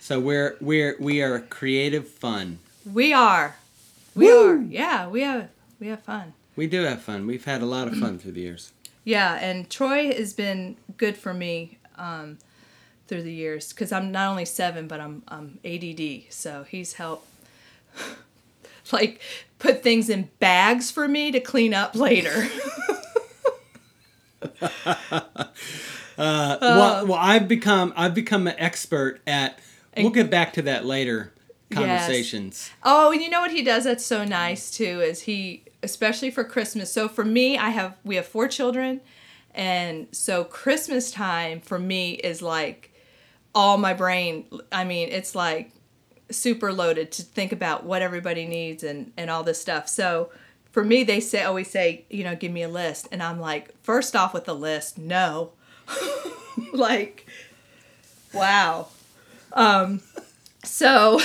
So 0.00 0.18
we're 0.18 0.56
we're 0.60 0.96
we 0.98 1.22
are 1.22 1.38
creative 1.38 2.08
fun. 2.08 2.58
We 2.90 3.12
are. 3.12 3.56
We 4.14 4.26
Woo! 4.26 4.48
are. 4.48 4.62
Yeah, 4.62 5.06
we 5.08 5.20
have 5.20 5.50
we 5.78 5.88
have 5.88 6.02
fun. 6.02 6.32
We 6.56 6.66
do 6.66 6.82
have 6.82 7.02
fun. 7.02 7.26
We've 7.26 7.44
had 7.44 7.60
a 7.60 7.66
lot 7.66 7.86
of 7.86 7.96
fun 7.96 8.18
through 8.18 8.32
the 8.32 8.40
years. 8.40 8.72
Yeah, 9.04 9.38
and 9.40 9.68
Troy 9.68 10.12
has 10.12 10.32
been 10.32 10.76
good 10.96 11.16
for 11.16 11.32
me 11.34 11.78
um, 11.96 12.38
through 13.08 13.22
the 13.22 13.32
years 13.32 13.72
because 13.72 13.92
I'm 13.92 14.10
not 14.10 14.30
only 14.30 14.46
seven, 14.46 14.88
but 14.88 15.00
I'm 15.00 15.22
I'm 15.28 15.58
ADD. 15.64 16.32
So 16.32 16.64
he's 16.64 16.94
helped 16.94 17.28
like 18.92 19.20
put 19.58 19.82
things 19.82 20.08
in 20.08 20.30
bags 20.40 20.90
for 20.90 21.06
me 21.08 21.30
to 21.30 21.40
clean 21.40 21.74
up 21.74 21.94
later. 21.94 22.48
Uh, 26.18 26.58
well, 26.60 27.06
well, 27.06 27.18
I've 27.18 27.48
become 27.48 27.94
I've 27.96 28.14
become 28.14 28.46
an 28.46 28.54
expert 28.58 29.22
at. 29.26 29.58
We'll 30.02 30.12
get 30.12 30.30
back 30.30 30.52
to 30.54 30.62
that 30.62 30.84
later. 30.84 31.32
Yes. 31.70 31.78
Conversations. 31.78 32.70
oh, 32.82 33.12
and 33.12 33.22
you 33.22 33.30
know 33.30 33.40
what 33.40 33.52
he 33.52 33.62
does 33.62 33.84
that's 33.84 34.04
so 34.04 34.24
nice 34.24 34.72
too 34.72 35.00
is 35.00 35.22
he 35.22 35.62
especially 35.82 36.30
for 36.30 36.44
Christmas. 36.44 36.92
So 36.92 37.08
for 37.08 37.24
me, 37.24 37.56
I 37.56 37.70
have 37.70 37.96
we 38.04 38.16
have 38.16 38.26
four 38.26 38.48
children, 38.48 39.00
and 39.54 40.08
so 40.12 40.44
Christmas 40.44 41.10
time 41.10 41.60
for 41.60 41.78
me 41.78 42.12
is 42.12 42.42
like 42.42 42.92
all 43.54 43.78
my 43.78 43.94
brain. 43.94 44.46
I 44.72 44.84
mean, 44.84 45.08
it's 45.10 45.34
like 45.34 45.70
super 46.30 46.72
loaded 46.72 47.12
to 47.12 47.22
think 47.22 47.52
about 47.52 47.84
what 47.84 48.02
everybody 48.02 48.46
needs 48.46 48.82
and 48.82 49.12
and 49.16 49.30
all 49.30 49.42
this 49.42 49.60
stuff. 49.60 49.88
So 49.88 50.30
for 50.72 50.84
me, 50.84 51.02
they 51.02 51.20
say 51.20 51.42
always 51.42 51.70
say, 51.70 52.04
you 52.10 52.24
know, 52.24 52.36
give 52.36 52.52
me 52.52 52.62
a 52.62 52.68
list, 52.68 53.08
and 53.12 53.22
I'm 53.22 53.40
like, 53.40 53.74
first 53.82 54.14
off 54.14 54.34
with 54.34 54.44
the 54.44 54.54
list, 54.54 54.98
no, 54.98 55.52
like, 56.72 57.26
wow. 58.32 58.88
Um, 59.52 60.00
so, 60.64 61.20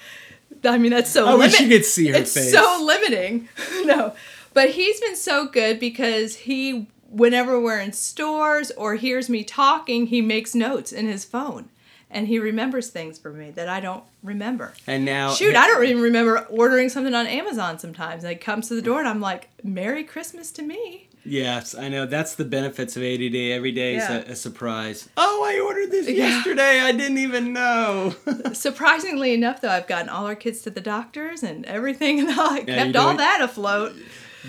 I 0.64 0.78
mean, 0.78 0.90
that's 0.90 1.10
so. 1.10 1.26
I 1.26 1.34
wish 1.34 1.60
you 1.60 1.68
could 1.68 1.84
see 1.84 2.08
her 2.08 2.16
it's 2.16 2.34
face. 2.34 2.52
so 2.52 2.82
limiting. 2.84 3.48
no, 3.84 4.14
but 4.54 4.70
he's 4.70 5.00
been 5.00 5.16
so 5.16 5.46
good 5.46 5.78
because 5.78 6.36
he, 6.36 6.88
whenever 7.10 7.60
we're 7.60 7.80
in 7.80 7.92
stores 7.92 8.70
or 8.72 8.94
hears 8.96 9.28
me 9.28 9.44
talking, 9.44 10.06
he 10.06 10.20
makes 10.20 10.54
notes 10.54 10.92
in 10.92 11.06
his 11.06 11.24
phone. 11.24 11.68
And 12.10 12.26
he 12.26 12.38
remembers 12.38 12.88
things 12.88 13.18
for 13.18 13.30
me 13.30 13.50
that 13.50 13.68
I 13.68 13.80
don't 13.80 14.02
remember. 14.22 14.72
And 14.86 15.04
now, 15.04 15.34
Shoot, 15.34 15.54
I 15.54 15.66
don't 15.66 15.84
even 15.84 16.02
remember 16.02 16.38
ordering 16.48 16.88
something 16.88 17.12
on 17.12 17.26
Amazon 17.26 17.78
sometimes. 17.78 18.24
And 18.24 18.32
it 18.32 18.40
comes 18.40 18.68
to 18.68 18.74
the 18.74 18.80
door 18.80 18.98
and 18.98 19.06
I'm 19.06 19.20
like, 19.20 19.50
Merry 19.62 20.04
Christmas 20.04 20.50
to 20.52 20.62
me. 20.62 21.07
Yes, 21.24 21.74
I 21.74 21.88
know. 21.88 22.06
That's 22.06 22.34
the 22.36 22.44
benefits 22.44 22.96
of 22.96 23.02
ADD. 23.02 23.34
Every 23.52 23.72
day 23.72 23.94
Yeah. 23.94 24.18
is 24.20 24.28
a, 24.28 24.32
a 24.32 24.36
surprise. 24.36 25.08
Oh, 25.16 25.44
I 25.46 25.60
ordered 25.60 25.90
this 25.90 26.08
Yeah. 26.08 26.28
yesterday. 26.28 26.80
I 26.80 26.92
didn't 26.92 27.18
even 27.18 27.52
know. 27.52 28.14
Surprisingly 28.52 29.34
enough, 29.34 29.60
though, 29.60 29.70
I've 29.70 29.86
gotten 29.86 30.08
all 30.08 30.26
our 30.26 30.34
kids 30.34 30.62
to 30.62 30.70
the 30.70 30.80
doctors 30.80 31.42
and 31.42 31.64
everything, 31.66 32.20
and 32.20 32.30
I 32.40 32.62
kept 32.64 32.96
all 32.96 33.16
that 33.16 33.40
afloat. 33.42 33.94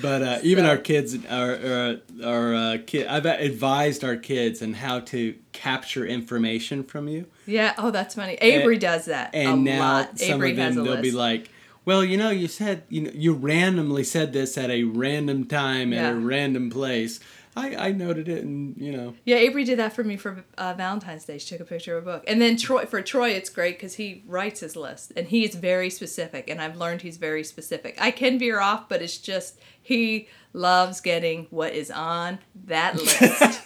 but 0.02 0.22
uh, 0.22 0.40
even 0.44 0.66
our 0.66 0.78
kids, 0.78 1.18
our 1.30 1.52
our, 1.56 1.96
our 2.24 2.56
uh, 2.56 2.78
kid, 2.86 3.08
I've 3.08 3.26
advised 3.26 4.04
our 4.04 4.16
kids 4.16 4.62
on 4.62 4.74
how 4.74 5.00
to 5.02 5.36
capture 5.52 6.06
information 6.06 6.84
from 6.84 7.08
you. 7.08 7.26
Yeah. 7.46 7.74
Oh, 7.78 7.92
that's 7.92 8.16
funny. 8.16 8.34
Avery 8.36 8.78
does 8.78 9.06
that 9.06 9.32
And 9.34 9.68
a 9.68 9.72
now 9.72 9.80
lot. 9.94 10.20
some 10.20 10.36
Avery 10.36 10.52
of 10.52 10.58
them 10.58 10.76
they'll 10.76 10.84
list. 10.86 11.02
be 11.04 11.12
like, 11.12 11.50
"Well, 11.90 12.06
you 12.06 12.18
know, 12.18 12.30
you 12.30 12.48
said 12.48 12.84
you 12.90 13.02
know 13.02 13.12
you 13.14 13.34
randomly 13.34 14.04
said 14.04 14.32
this 14.32 14.60
at 14.60 14.70
a 14.70 14.84
random 14.84 15.46
time 15.46 15.92
at 15.92 16.14
a 16.14 16.16
random 16.16 16.70
place." 16.70 17.20
I, 17.56 17.88
I 17.88 17.92
noted 17.92 18.30
it, 18.30 18.44
and 18.44 18.78
you 18.78 18.92
know, 18.96 19.16
Yeah, 19.26 19.38
Avery 19.38 19.64
did 19.64 19.80
that 19.80 19.94
for 19.94 20.04
me 20.04 20.16
for 20.16 20.46
uh, 20.56 20.76
Valentine's 20.78 21.26
Day. 21.26 21.40
She 21.40 21.50
took 21.50 21.62
a 21.62 21.66
picture 21.66 21.98
of 21.98 22.08
a 22.08 22.12
book, 22.12 22.24
and 22.28 22.40
then 22.40 22.58
Troy 22.58 22.86
for 22.86 23.02
Troy, 23.02 23.30
it's 23.30 23.50
great 23.50 23.78
because 23.78 23.96
he 23.96 24.24
writes 24.28 24.60
his 24.60 24.76
list, 24.76 25.14
and 25.18 25.28
he 25.28 25.44
is 25.44 25.56
very 25.56 25.90
specific. 25.90 26.48
And 26.48 26.62
I've 26.62 26.78
learned 26.78 27.02
he's 27.02 27.18
very 27.18 27.44
specific. 27.44 27.98
I 28.00 28.12
can 28.12 28.38
veer 28.38 28.60
off, 28.62 28.88
but 28.88 29.02
it's 29.02 29.18
just 29.18 29.60
he 29.82 30.30
loves 30.54 31.02
getting 31.02 31.48
what 31.50 31.74
is 31.74 31.90
on 31.90 32.38
that 32.66 32.96
list. 32.96 33.62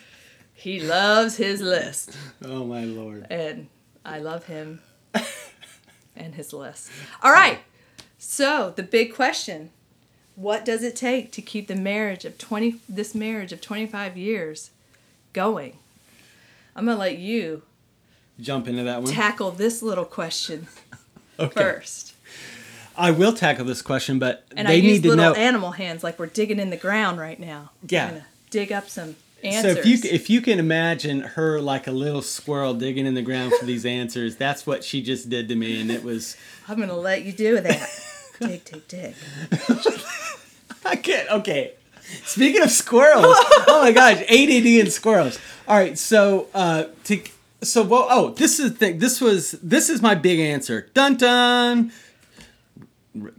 he 0.52 0.80
loves 0.80 1.36
his 1.36 1.60
list, 1.62 2.16
oh 2.44 2.64
my 2.64 2.82
lord. 2.84 3.28
and 3.30 3.68
I 4.04 4.18
love 4.18 4.46
him 4.46 4.80
and 6.16 6.34
his 6.34 6.52
list. 6.52 6.90
All 7.22 7.32
right, 7.32 7.60
so 8.18 8.72
the 8.74 8.82
big 8.82 9.14
question: 9.14 9.70
What 10.36 10.64
does 10.64 10.82
it 10.82 10.96
take 10.96 11.32
to 11.32 11.42
keep 11.42 11.66
the 11.68 11.76
marriage 11.76 12.24
of 12.24 12.38
twenty 12.38 12.80
this 12.88 13.14
marriage 13.14 13.52
of 13.52 13.60
twenty 13.60 13.86
five 13.86 14.16
years 14.16 14.70
going? 15.32 15.76
I'm 16.76 16.84
gonna 16.86 16.98
let 16.98 17.18
you 17.18 17.62
Jump 18.40 18.68
into 18.68 18.84
that 18.84 19.02
one. 19.02 19.12
tackle 19.12 19.50
this 19.50 19.82
little 19.82 20.04
question 20.04 20.68
Okay. 21.40 21.60
first. 21.60 22.14
I 22.96 23.12
will 23.12 23.32
tackle 23.32 23.64
this 23.64 23.80
question, 23.82 24.18
but 24.18 24.44
And 24.56 24.66
they 24.68 24.72
I 24.72 24.76
use 24.76 24.94
need 24.94 25.02
to 25.04 25.08
little 25.10 25.24
know. 25.26 25.34
animal 25.34 25.70
hands 25.72 26.02
like 26.02 26.18
we're 26.18 26.26
digging 26.26 26.58
in 26.58 26.70
the 26.70 26.76
ground 26.76 27.18
right 27.20 27.38
now. 27.38 27.70
Yeah. 27.88 28.22
Dig 28.50 28.72
up 28.72 28.88
some 28.88 29.14
answers. 29.44 29.74
so 29.74 29.78
if 29.80 29.86
you 29.86 29.98
if 30.10 30.28
you 30.30 30.40
can 30.40 30.58
imagine 30.58 31.20
her 31.20 31.60
like 31.60 31.86
a 31.86 31.92
little 31.92 32.22
squirrel 32.22 32.74
digging 32.74 33.06
in 33.06 33.14
the 33.14 33.22
ground 33.22 33.52
for 33.58 33.64
these 33.66 33.84
answers, 34.00 34.34
that's 34.36 34.66
what 34.66 34.82
she 34.82 35.00
just 35.02 35.30
did 35.30 35.48
to 35.48 35.54
me, 35.54 35.80
and 35.80 35.90
it 35.92 36.02
was 36.02 36.36
I'm 36.68 36.78
gonna 36.80 36.96
let 36.96 37.22
you 37.24 37.32
do 37.32 37.60
that. 37.60 37.88
Dig, 38.40 38.64
dig, 38.64 38.88
dig. 38.88 39.14
I 40.84 40.96
can't. 40.96 41.28
Okay. 41.30 41.72
Speaking 42.24 42.62
of 42.62 42.70
squirrels, 42.70 43.24
oh 43.66 43.80
my 43.82 43.92
gosh, 43.92 44.22
ADD 44.22 44.66
and 44.80 44.92
squirrels. 44.92 45.38
All 45.66 45.76
right, 45.76 45.98
so 45.98 46.46
uh, 46.54 46.84
to 47.04 47.20
so 47.62 47.82
well, 47.82 48.06
oh, 48.10 48.30
this 48.30 48.58
is 48.58 48.72
the 48.72 48.78
thing. 48.78 48.98
This 48.98 49.20
was 49.20 49.52
this 49.62 49.90
is 49.90 50.00
my 50.00 50.14
big 50.14 50.40
answer. 50.40 50.88
Dun 50.94 51.16
dun. 51.16 51.92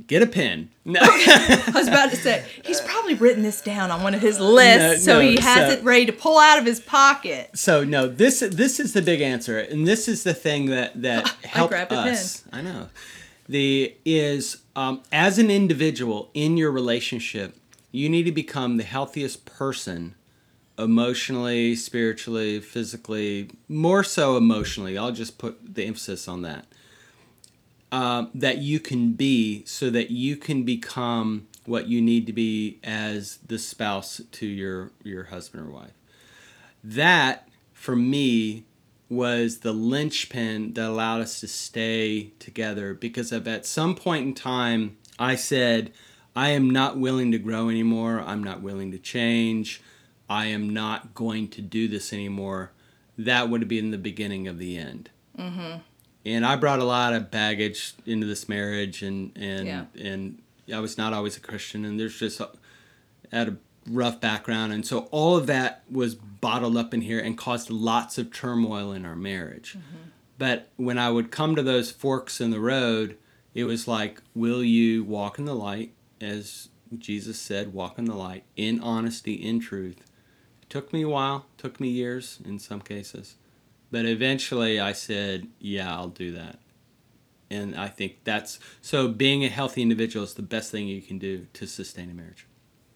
Get 0.08 0.22
a 0.22 0.28
pen. 0.28 0.70
No. 0.90 1.00
I 1.04 1.72
was 1.76 1.88
about 1.88 2.10
to 2.10 2.16
say 2.16 2.44
he's 2.66 2.82
probably 2.82 3.14
written 3.14 3.44
this 3.44 3.62
down 3.62 3.92
on 3.92 4.02
one 4.02 4.16
of 4.16 4.22
his 4.22 4.40
lists, 4.40 5.06
No, 5.06 5.14
so 5.14 5.20
no, 5.20 5.30
he 5.30 5.36
has 5.40 5.72
so- 5.72 5.78
it 5.80 5.84
ready 5.84 6.08
to 6.08 6.12
pull 6.12 6.40
out 6.40 6.58
of 6.58 6.66
his 6.66 6.80
pocket. 6.80 7.52
so 7.54 7.84
no, 7.84 8.08
this 8.08 8.40
this 8.40 8.80
is 8.80 8.94
the 8.94 9.02
big 9.04 9.22
answer, 9.22 9.60
and 9.60 9.88
this 9.88 10.08
is 10.08 10.24
the 10.24 10.34
thing 10.34 10.66
that 10.68 11.00
that 11.04 11.28
helped 11.44 11.70
grabbed 11.72 11.92
a 11.92 12.02
pen. 12.04 12.18
I 12.52 12.62
know. 12.64 12.90
The 13.48 13.94
is 14.04 14.58
um, 14.80 15.04
as 15.12 15.38
an 15.38 15.52
individual 15.52 16.30
in 16.34 16.56
your 16.56 16.72
relationship, 16.72 17.54
you 17.92 18.08
need 18.08 18.24
to 18.24 18.32
become 18.32 18.78
the 18.78 18.86
healthiest 18.86 19.44
person 19.44 20.16
emotionally, 20.78 21.76
spiritually, 21.76 22.62
physically, 22.62 23.50
more 23.68 24.06
so 24.06 24.38
emotionally. 24.38 24.98
I'll 24.98 25.12
just 25.12 25.38
put 25.38 25.76
the 25.76 25.84
emphasis 25.84 26.30
on 26.30 26.44
that. 26.44 26.66
Um, 27.92 28.30
that 28.34 28.60
you 28.60 28.80
can 28.80 29.14
be 29.14 29.66
so 29.66 29.90
that 29.90 30.12
you 30.12 30.38
can 30.38 30.64
become 30.64 31.50
what 31.66 31.88
you 31.90 32.02
need 32.02 32.26
to 32.28 32.34
be 32.34 32.80
as 32.82 33.40
the 33.46 33.60
spouse 33.60 34.22
to 34.32 34.46
your 34.46 34.92
your 35.04 35.26
husband 35.26 35.68
or 35.68 35.72
wife. 35.72 35.98
That 36.86 37.50
for 37.74 37.98
me 37.98 38.64
was 39.10 39.60
the 39.60 39.74
linchpin 39.74 40.74
that 40.74 40.88
allowed 40.88 41.22
us 41.22 41.40
to 41.40 41.48
stay 41.48 42.32
together 42.40 42.94
because 42.94 43.32
of 43.32 43.48
at 43.48 43.66
some 43.66 43.96
point 43.96 44.26
in 44.28 44.34
time 44.34 44.98
I 45.18 45.36
said 45.36 45.92
I 46.36 46.50
am 46.50 46.70
not 46.70 46.98
willing 46.98 47.32
to 47.32 47.40
grow 47.40 47.70
anymore. 47.70 48.22
I'm 48.26 48.44
not 48.44 48.62
willing 48.62 48.92
to 48.92 49.00
change. 49.00 49.82
I 50.30 50.46
am 50.46 50.70
not 50.70 51.14
going 51.16 51.48
to 51.50 51.62
do 51.62 51.88
this 51.88 52.14
anymore. 52.14 52.72
That 53.18 53.50
would 53.50 53.62
have 53.62 53.68
been 53.68 53.92
the 53.92 53.98
beginning 53.98 54.48
of 54.48 54.60
the 54.60 54.78
end. 54.78 55.10
Mm-hmm. 55.38 55.80
And 56.26 56.46
I 56.46 56.56
brought 56.56 56.80
a 56.80 56.84
lot 56.86 57.14
of 57.14 57.32
baggage 57.32 57.94
into 58.06 58.28
this 58.28 58.48
marriage, 58.48 59.02
and 59.02 59.32
and 59.36 59.68
Yeah. 59.68 59.86
and 60.00 60.42
I 60.74 60.80
was 60.80 60.98
not 60.98 61.14
always 61.14 61.36
a 61.36 61.40
Christian, 61.40 61.84
and 61.84 62.00
there's 62.00 62.18
just 62.20 62.40
at 63.32 63.48
a 63.48 63.58
rough 63.88 64.20
background, 64.20 64.74
and 64.74 64.86
so 64.86 65.08
all 65.12 65.36
of 65.36 65.48
that 65.48 65.84
was 65.90 66.16
bottled 66.16 66.78
up 66.78 66.94
in 66.94 67.02
here 67.02 67.20
and 67.20 67.38
caused 67.38 67.70
lots 67.70 68.18
of 68.18 68.32
turmoil 68.32 68.92
in 68.92 69.06
our 69.06 69.16
marriage. 69.16 69.76
Mm-hmm. 69.78 70.10
But 70.38 70.70
when 70.78 70.98
I 70.98 71.10
would 71.10 71.32
come 71.32 71.56
to 71.56 71.64
those 71.64 71.92
forks 71.92 72.40
in 72.40 72.52
the 72.52 72.60
road, 72.60 73.18
it 73.54 73.66
was 73.66 73.88
like, 73.88 74.22
will 74.34 74.64
you 74.64 75.04
walk 75.04 75.38
in 75.38 75.46
the 75.46 75.56
light, 75.56 75.94
as 76.22 76.70
Jesus 76.98 77.40
said, 77.40 77.74
walk 77.74 78.00
in 78.00 78.06
the 78.06 78.16
light, 78.16 78.44
in 78.56 78.80
honesty, 78.80 79.34
in 79.34 79.60
truth. 79.60 80.06
It 80.62 80.70
took 80.70 80.92
me 80.92 81.04
a 81.04 81.10
while, 81.10 81.46
took 81.58 81.80
me 81.80 81.90
years 81.90 82.40
in 82.44 82.60
some 82.60 82.82
cases. 82.82 83.36
But 83.92 84.06
eventually 84.06 84.80
I 84.80 84.94
said, 84.94 85.48
yeah, 85.60 85.94
I'll 85.94 86.10
do 86.10 86.32
that. 86.34 86.60
And 87.52 87.76
I 87.76 87.88
think 87.88 88.18
that's 88.24 88.60
so 88.82 89.08
being 89.08 89.44
a 89.44 89.50
healthy 89.50 89.82
individual 89.82 90.24
is 90.24 90.36
the 90.36 90.42
best 90.42 90.72
thing 90.72 90.88
you 90.88 91.02
can 91.02 91.18
do 91.18 91.48
to 91.54 91.68
sustain 91.68 92.10
a 92.10 92.14
marriage. 92.14 92.46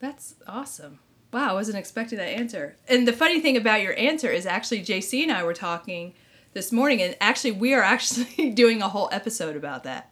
That's 0.04 0.36
awesome. 0.46 1.00
Wow, 1.32 1.52
I 1.52 1.54
wasn't 1.54 1.78
expecting 1.78 2.18
that 2.18 2.28
answer. 2.28 2.76
And 2.90 3.08
the 3.08 3.14
funny 3.14 3.40
thing 3.40 3.56
about 3.56 3.82
your 3.82 3.98
answer 3.98 4.30
is 4.30 4.46
actually 4.46 4.82
JC 4.82 5.24
and 5.24 5.32
I 5.32 5.46
were 5.46 5.54
talking 5.54 6.14
this 6.52 6.74
morning, 6.74 7.02
and 7.02 7.16
actually 7.22 7.52
we 7.52 7.74
are 7.74 7.82
actually 7.96 8.50
doing 8.50 8.82
a 8.82 8.90
whole 8.90 9.08
episode 9.14 9.56
about 9.56 9.86
that 9.86 10.12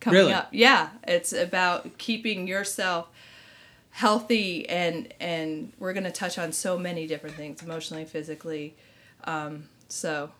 coming 0.00 0.18
Really? 0.20 0.34
up. 0.34 0.48
Yeah, 0.52 0.90
it's 1.08 1.32
about 1.32 1.96
keeping 1.96 2.46
yourself 2.46 3.08
healthy, 3.88 4.68
and 4.68 5.14
and 5.18 5.72
we're 5.78 5.94
gonna 5.94 6.12
touch 6.12 6.38
on 6.38 6.52
so 6.52 6.76
many 6.76 7.06
different 7.06 7.34
things, 7.34 7.62
emotionally, 7.62 8.04
physically. 8.04 8.76
Um, 9.24 9.70
so, 9.88 10.30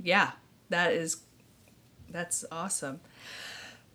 yeah, 0.00 0.30
that 0.68 0.92
is 0.92 1.22
that's 2.08 2.44
awesome. 2.52 3.00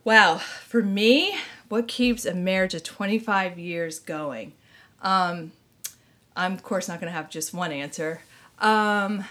Wow, 0.04 0.40
for 0.68 0.84
me, 0.84 1.34
what 1.74 1.88
keeps 1.88 2.24
a 2.24 2.36
marriage 2.36 2.76
of 2.76 2.84
25 2.84 3.58
years 3.58 3.98
going? 3.98 4.54
Um, 5.02 5.54
I'm, 6.36 6.54
of 6.54 6.62
course, 6.62 6.88
not 6.88 7.00
going 7.00 7.12
to 7.12 7.18
have 7.18 7.32
just 7.32 7.52
one 7.52 7.72
answer. 7.72 8.22
Um, 8.60 9.26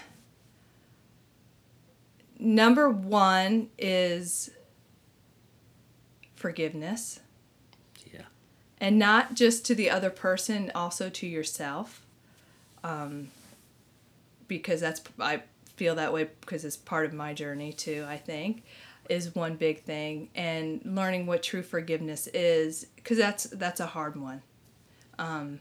number 2.37 2.89
one 2.89 3.69
is 3.77 4.49
forgiveness, 6.35 7.21
Yeah. 8.13 8.23
and 8.81 8.99
not 8.99 9.35
just 9.35 9.65
to 9.67 9.75
the 9.75 9.89
other 9.89 10.09
person, 10.09 10.69
also 10.75 11.09
to 11.11 11.25
yourself. 11.25 12.05
Um, 12.83 13.29
because 14.49 14.81
that's, 14.81 15.01
I 15.17 15.43
feel 15.77 15.95
that 15.95 16.11
way 16.11 16.27
because 16.41 16.65
it's 16.65 16.75
part 16.75 17.05
of 17.05 17.13
my 17.13 17.33
journey 17.33 17.71
too, 17.71 18.05
I 18.05 18.17
think. 18.17 18.63
Is 19.09 19.35
one 19.35 19.55
big 19.55 19.83
thing 19.83 20.29
and 20.35 20.81
learning 20.85 21.25
what 21.25 21.43
true 21.43 21.61
forgiveness 21.63 22.27
is 22.27 22.87
because 22.95 23.17
that's 23.17 23.43
that's 23.45 23.79
a 23.79 23.85
hard 23.85 24.15
one. 24.15 24.41
Um, 25.19 25.59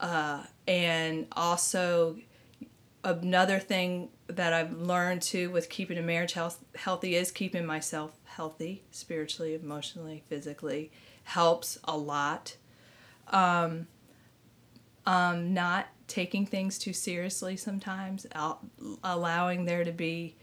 uh, 0.00 0.42
and 0.66 1.26
also 1.32 2.18
another 3.04 3.60
thing 3.60 4.08
that 4.26 4.52
i've 4.52 4.72
learned 4.72 5.22
too 5.22 5.48
with 5.50 5.68
keeping 5.68 5.96
a 5.96 6.02
marriage 6.02 6.32
health, 6.32 6.58
healthy 6.74 7.14
is 7.14 7.30
keeping 7.30 7.64
myself 7.64 8.10
healthy 8.24 8.82
spiritually 8.90 9.54
emotionally 9.54 10.24
physically 10.28 10.90
helps 11.24 11.78
a 11.84 11.96
lot. 11.96 12.56
Um, 13.28 13.88
um, 15.06 15.54
not 15.54 15.86
taking 16.06 16.46
things 16.46 16.78
too 16.78 16.92
seriously 16.92 17.56
sometimes 17.56 18.26
allowing 19.02 19.64
there 19.64 19.84
to 19.84 19.92
be 19.92 20.36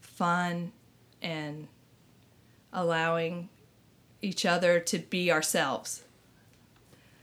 fun 0.00 0.72
and 1.24 1.66
allowing 2.72 3.48
each 4.22 4.46
other 4.46 4.78
to 4.78 4.98
be 4.98 5.32
ourselves. 5.32 6.04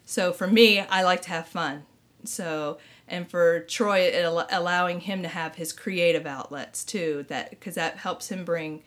So 0.05 0.33
for 0.33 0.47
me, 0.47 0.79
I 0.79 1.03
like 1.03 1.21
to 1.23 1.29
have 1.29 1.47
fun. 1.47 1.83
So 2.25 2.79
and 3.07 3.29
for 3.29 3.61
Troy, 3.61 3.99
it 3.99 4.23
al- 4.23 4.47
allowing 4.51 5.01
him 5.01 5.21
to 5.21 5.27
have 5.27 5.55
his 5.55 5.71
creative 5.71 6.25
outlets 6.25 6.83
too. 6.83 7.25
That 7.29 7.51
because 7.51 7.75
that 7.75 7.97
helps 7.97 8.29
him 8.29 8.43
bring, 8.43 8.83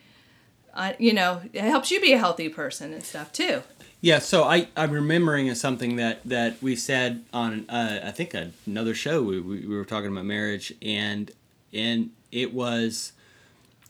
uh, 0.75 0.95
you 0.99 1.13
know, 1.13 1.43
it 1.53 1.63
helps 1.63 1.91
you 1.91 2.01
be 2.01 2.13
a 2.13 2.19
healthy 2.19 2.49
person 2.49 2.93
and 2.93 3.03
stuff 3.03 3.33
too. 3.33 3.63
Yeah, 4.01 4.19
so 4.19 4.45
I 4.45 4.69
I'm 4.77 4.91
remembering 4.91 5.55
something 5.55 5.97
that 5.97 6.21
that 6.25 6.63
we 6.63 6.77
said 6.77 7.25
on 7.33 7.69
uh, 7.69 8.01
I 8.05 8.11
think 8.11 8.35
another 8.67 8.95
show 8.95 9.23
we 9.23 9.41
we 9.41 9.67
were 9.67 9.85
talking 9.85 10.11
about 10.11 10.25
marriage 10.25 10.75
and 10.83 11.31
and 11.73 12.11
it 12.31 12.53
was 12.53 13.13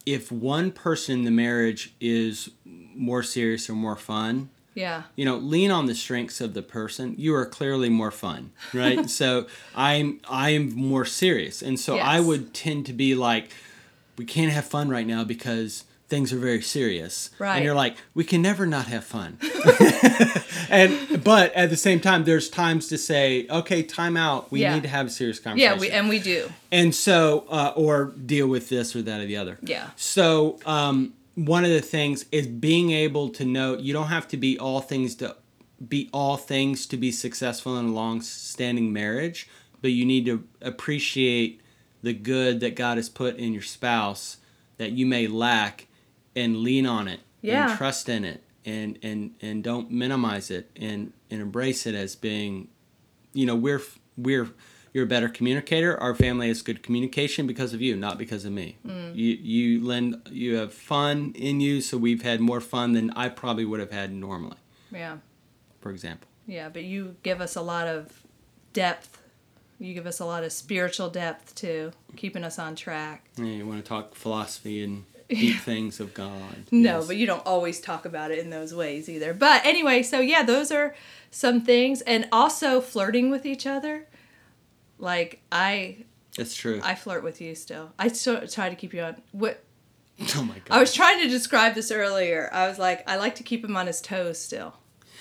if 0.06 0.30
one 0.30 0.70
person 0.70 1.18
in 1.20 1.24
the 1.24 1.30
marriage 1.30 1.94
is 2.00 2.50
more 2.64 3.22
serious 3.22 3.68
or 3.70 3.74
more 3.74 3.96
fun, 3.96 4.50
Yeah. 4.74 5.04
you 5.16 5.24
know, 5.24 5.36
lean 5.36 5.70
on 5.70 5.86
the 5.86 5.94
strengths 5.94 6.40
of 6.40 6.54
the 6.54 6.62
person. 6.62 7.14
You 7.18 7.34
are 7.34 7.46
clearly 7.46 7.88
more 7.88 8.10
fun, 8.10 8.50
right? 8.72 9.08
so 9.20 9.46
I'm 9.74 10.20
I 10.28 10.50
am 10.50 10.74
more 10.74 11.04
serious, 11.04 11.62
and 11.62 11.78
so 11.80 11.96
I 11.98 12.20
would 12.20 12.52
tend 12.54 12.86
to 12.86 12.92
be 12.92 13.14
like, 13.14 13.50
we 14.18 14.24
can't 14.24 14.52
have 14.52 14.64
fun 14.66 14.88
right 14.88 15.06
now 15.06 15.24
because 15.24 15.84
things 16.14 16.32
are 16.32 16.38
very 16.38 16.62
serious. 16.62 17.30
Right. 17.40 17.56
And 17.56 17.64
you're 17.64 17.74
like, 17.74 17.96
we 18.14 18.22
can 18.22 18.40
never 18.40 18.66
not 18.66 18.86
have 18.86 19.02
fun. 19.04 19.36
and 20.70 21.24
but 21.24 21.52
at 21.54 21.70
the 21.70 21.76
same 21.76 21.98
time, 21.98 22.22
there's 22.22 22.48
times 22.48 22.86
to 22.88 22.98
say, 22.98 23.48
okay, 23.50 23.82
time 23.82 24.16
out. 24.16 24.52
We 24.52 24.60
Yeah. 24.60 24.74
need 24.74 24.84
to 24.84 24.88
have 24.88 25.06
a 25.06 25.10
serious 25.10 25.40
conversation. 25.40 25.74
Yeah, 25.74 25.80
we 25.80 25.90
and 25.90 26.08
we 26.08 26.20
do. 26.20 26.50
And 26.70 26.94
so, 26.94 27.46
uh, 27.50 27.72
or 27.74 28.12
deal 28.26 28.46
with 28.46 28.68
this 28.68 28.94
or 28.94 29.02
that 29.02 29.20
or 29.20 29.26
the 29.26 29.36
other. 29.36 29.58
Yeah. 29.62 29.90
So, 29.96 30.60
um, 30.64 31.14
one 31.34 31.64
of 31.64 31.70
the 31.70 31.80
things 31.80 32.26
is 32.30 32.46
being 32.46 32.92
able 32.92 33.28
to 33.30 33.44
know 33.44 33.76
you 33.76 33.92
don't 33.92 34.06
have 34.06 34.28
to 34.28 34.36
be 34.36 34.56
all 34.56 34.80
things 34.80 35.16
to 35.16 35.34
be 35.88 36.08
all 36.12 36.36
things 36.36 36.86
to 36.86 36.96
be 36.96 37.10
successful 37.10 37.76
in 37.76 37.86
a 37.86 37.92
long-standing 37.92 38.92
marriage, 38.92 39.48
but 39.82 39.90
you 39.90 40.04
need 40.06 40.24
to 40.26 40.44
appreciate 40.62 41.60
the 42.04 42.12
good 42.12 42.60
that 42.60 42.76
God 42.76 42.98
has 42.98 43.08
put 43.08 43.36
in 43.36 43.52
your 43.52 43.62
spouse 43.62 44.36
that 44.78 44.92
you 44.92 45.06
may 45.06 45.26
lack, 45.26 45.86
and 46.36 46.58
lean 46.58 46.86
on 46.86 47.08
it 47.08 47.20
Yeah. 47.42 47.68
and 47.70 47.78
trust 47.78 48.08
in 48.08 48.24
it, 48.24 48.42
and 48.64 48.98
and 49.02 49.34
and 49.40 49.62
don't 49.64 49.90
minimize 49.90 50.50
it, 50.50 50.70
and 50.76 51.12
and 51.30 51.40
embrace 51.40 51.86
it 51.86 51.94
as 51.94 52.16
being 52.16 52.68
you 53.32 53.46
know 53.46 53.56
we're 53.56 53.82
we're 54.16 54.48
you're 54.92 55.04
a 55.04 55.08
better 55.08 55.28
communicator 55.28 56.00
our 56.00 56.14
family 56.14 56.46
has 56.46 56.62
good 56.62 56.80
communication 56.82 57.48
because 57.48 57.74
of 57.74 57.82
you 57.82 57.96
not 57.96 58.16
because 58.16 58.44
of 58.44 58.52
me 58.52 58.76
Mm. 58.86 59.16
you 59.16 59.34
you 59.34 59.84
lend 59.84 60.22
you 60.30 60.54
have 60.54 60.72
fun 60.72 61.32
in 61.34 61.60
you 61.60 61.80
so 61.80 61.98
we've 61.98 62.22
had 62.22 62.40
more 62.40 62.60
fun 62.60 62.92
than 62.92 63.10
i 63.10 63.28
probably 63.28 63.64
would 63.64 63.80
have 63.80 63.90
had 63.90 64.12
normally 64.12 64.56
Yeah. 64.92 65.16
for 65.80 65.90
example 65.90 66.28
Yeah, 66.46 66.68
but 66.68 66.84
you 66.84 67.16
give 67.24 67.40
us 67.40 67.56
a 67.56 67.62
lot 67.62 67.88
of 67.88 68.22
depth. 68.72 69.18
You 69.80 69.94
give 69.94 70.06
us 70.06 70.20
a 70.20 70.24
lot 70.26 70.44
of 70.44 70.52
spiritual 70.52 71.10
depth 71.10 71.54
too, 71.56 71.90
keeping 72.16 72.44
us 72.44 72.58
on 72.60 72.76
track. 72.76 73.24
yeah, 73.36 73.46
you 73.46 73.66
want 73.66 73.82
to 73.84 73.88
talk 73.88 74.14
philosophy 74.14 74.84
and 74.84 75.04
deep 75.34 75.60
things 75.60 76.00
of 76.00 76.14
god 76.14 76.64
No, 76.70 76.98
Yes. 76.98 77.06
but 77.06 77.16
you 77.16 77.26
don't 77.26 77.44
always 77.46 77.80
talk 77.80 78.04
about 78.04 78.30
it 78.30 78.38
in 78.38 78.50
those 78.50 78.74
ways 78.74 79.08
either. 79.08 79.34
But 79.34 79.64
anyway, 79.66 80.02
so 80.02 80.20
yeah, 80.20 80.42
those 80.42 80.70
are 80.70 80.94
some 81.30 81.60
things 81.62 82.00
and 82.02 82.28
also 82.32 82.80
flirting 82.80 83.30
with 83.30 83.44
each 83.46 83.66
other. 83.66 84.06
Like 84.98 85.40
I 85.52 86.04
that's 86.36 86.54
true 86.54 86.80
I 86.82 86.94
flirt 86.94 87.22
with 87.24 87.40
you 87.40 87.54
still. 87.54 87.92
I 87.98 88.08
still 88.08 88.46
try 88.48 88.68
to 88.68 88.76
keep 88.76 88.92
you 88.94 89.02
on 89.02 89.16
what 89.32 89.62
oh 90.36 90.42
my 90.44 90.54
god 90.64 90.76
I 90.76 90.80
was 90.80 90.92
trying 90.94 91.20
to 91.20 91.28
describe 91.28 91.74
this 91.74 91.90
earlier. 91.90 92.48
I 92.52 92.68
was 92.68 92.78
like 92.78 93.08
I 93.08 93.16
like 93.16 93.34
to 93.36 93.42
keep 93.42 93.64
him 93.64 93.76
on 93.76 93.86
his 93.86 94.00
toes 94.00 94.40
still. 94.40 94.74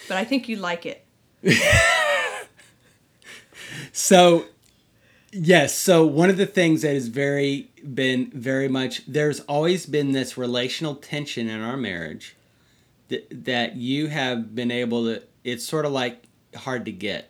But 0.07 0.17
I 0.17 0.23
think 0.25 0.47
you 0.49 0.57
like 0.57 0.85
it. 0.85 1.05
So, 3.91 4.45
yes. 5.31 5.75
So 5.77 6.05
one 6.05 6.29
of 6.29 6.37
the 6.37 6.45
things 6.45 6.81
that 6.83 6.95
is 6.95 7.07
very 7.07 7.69
been 7.83 8.31
very 8.33 8.67
much 8.67 9.05
there's 9.07 9.39
always 9.41 9.85
been 9.85 10.11
this 10.13 10.37
relational 10.37 10.95
tension 10.95 11.49
in 11.49 11.61
our 11.61 11.77
marriage 11.77 12.35
that 13.09 13.45
that 13.45 13.75
you 13.75 14.07
have 14.07 14.55
been 14.55 14.71
able 14.71 15.05
to. 15.05 15.21
It's 15.43 15.65
sort 15.65 15.85
of 15.85 15.91
like 15.91 16.23
hard 16.55 16.85
to 16.85 16.91
get. 16.91 17.29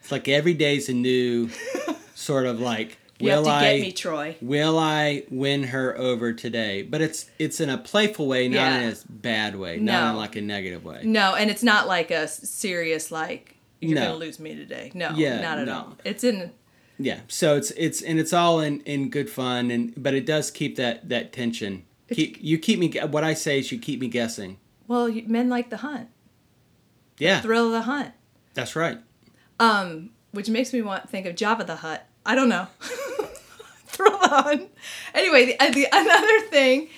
It's 0.00 0.12
like 0.12 0.28
every 0.28 0.54
day's 0.54 0.88
a 0.88 0.92
new 0.94 1.50
sort 2.14 2.46
of 2.46 2.60
like. 2.60 2.98
You 3.20 3.30
have 3.30 3.40
will 3.40 3.48
I 3.48 3.78
get 3.78 3.80
me, 3.80 3.90
Troy. 3.92 4.36
will 4.40 4.78
I 4.78 5.24
win 5.28 5.64
her 5.64 5.98
over 5.98 6.32
today? 6.32 6.82
But 6.82 7.00
it's 7.00 7.28
it's 7.40 7.60
in 7.60 7.68
a 7.68 7.76
playful 7.76 8.28
way, 8.28 8.46
not 8.46 8.54
Yeah. 8.54 8.78
in 8.82 8.92
a 8.92 8.96
bad 9.10 9.56
way, 9.56 9.78
not 9.78 10.10
in 10.12 10.16
like 10.16 10.36
a 10.36 10.40
negative 10.40 10.84
way. 10.84 11.00
No, 11.02 11.34
and 11.34 11.50
it's 11.50 11.64
not 11.64 11.88
like 11.88 12.12
a 12.12 12.28
serious 12.28 13.10
like 13.10 13.56
you're 13.80 13.96
No. 13.96 14.02
gonna 14.06 14.16
lose 14.18 14.38
me 14.38 14.54
today. 14.54 14.92
No, 14.94 15.10
Yeah, 15.16 15.40
not 15.40 15.58
at 15.58 15.66
no. 15.66 15.74
all. 15.74 15.96
It's 16.04 16.22
in 16.22 16.52
Yeah. 16.98 17.20
So 17.28 17.56
it's 17.56 17.70
it's 17.72 18.02
and 18.02 18.18
it's 18.18 18.32
all 18.32 18.60
in 18.60 18.80
in 18.80 19.08
good 19.10 19.30
fun 19.30 19.70
and 19.70 19.92
but 19.96 20.14
it 20.14 20.26
does 20.26 20.50
keep 20.50 20.76
that 20.76 21.08
that 21.08 21.32
tension. 21.32 21.84
Keep, 22.10 22.38
you 22.40 22.58
keep 22.58 22.78
me 22.78 22.90
what 23.10 23.22
I 23.22 23.34
say 23.34 23.58
is 23.58 23.70
you 23.70 23.78
keep 23.78 24.00
me 24.00 24.08
guessing. 24.08 24.58
well, 24.86 25.08
men 25.26 25.48
like 25.50 25.68
the 25.70 25.76
hunt, 25.78 26.08
Yeah. 27.18 27.40
thrill 27.42 27.66
of 27.66 27.72
the 27.72 27.82
hunt. 27.82 28.12
That's 28.54 28.74
right. 28.74 28.98
Um, 29.60 30.10
which 30.32 30.48
makes 30.48 30.72
me 30.72 30.80
want 30.82 31.08
think 31.10 31.26
of 31.26 31.34
Jabba 31.36 31.66
the 31.66 31.76
Hutt. 31.76 32.06
I 32.24 32.34
don't 32.34 32.48
know. 32.48 32.66
thrill 33.86 34.14
of 34.14 34.20
the 34.22 34.28
hunt. 34.28 34.70
Anyway, 35.14 35.46
the, 35.46 35.62
uh, 35.62 35.70
the 35.70 35.86
another 35.92 36.40
thing 36.48 36.88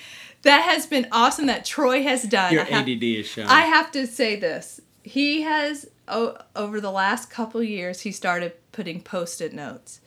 that 0.43 0.61
has 0.63 0.87
been 0.87 1.07
awesome 1.13 1.47
that 1.47 1.65
Troy 1.65 2.03
has 2.03 2.23
done. 2.23 2.53
Your 2.53 2.63
I 2.63 2.67
have- 2.67 2.89
ADD 2.89 3.03
is 3.03 3.27
showing. 3.27 3.49
I 3.49 3.63
have 3.63 3.91
to 3.93 4.07
say 4.07 4.37
this. 4.37 4.81
He 5.03 5.43
has 5.43 5.87
over 6.11 6.81
the 6.81 6.90
last 6.90 7.31
couple 7.31 7.62
years 7.62 8.03
he 8.03 8.12
started 8.12 8.53
putting 8.73 9.01
post-it 9.01 9.53
notes 9.53 10.01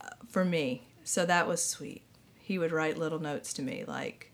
uh, 0.00 0.08
for 0.28 0.44
me. 0.44 0.82
So 1.04 1.26
that 1.26 1.46
was 1.46 1.62
sweet. 1.64 2.02
He 2.38 2.58
would 2.58 2.72
write 2.72 2.98
little 2.98 3.18
notes 3.18 3.52
to 3.54 3.62
me 3.62 3.84
like 3.86 4.30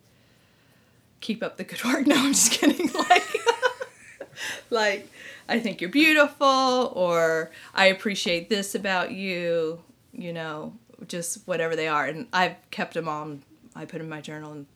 keep 1.20 1.42
up 1.42 1.56
the 1.56 1.64
good 1.64 1.82
work. 1.84 2.06
No, 2.06 2.16
I'm 2.16 2.32
just 2.32 2.52
kidding. 2.52 2.90
Like 3.10 3.26
like 4.70 5.10
I 5.48 5.58
think 5.58 5.80
you're 5.80 5.90
beautiful 5.90 6.92
or 6.94 7.50
I 7.74 7.86
appreciate 7.86 8.48
this 8.48 8.74
about 8.74 9.12
you, 9.12 9.82
you 10.12 10.32
know, 10.32 10.74
just 11.08 11.46
whatever 11.46 11.74
they 11.76 11.88
are. 11.88 12.06
And 12.06 12.26
I've 12.32 12.56
kept 12.70 12.94
them 12.94 13.08
on 13.08 13.42
I 13.74 13.84
put 13.84 14.00
in 14.00 14.08
my 14.08 14.20
journal 14.20 14.52
and 14.52 14.66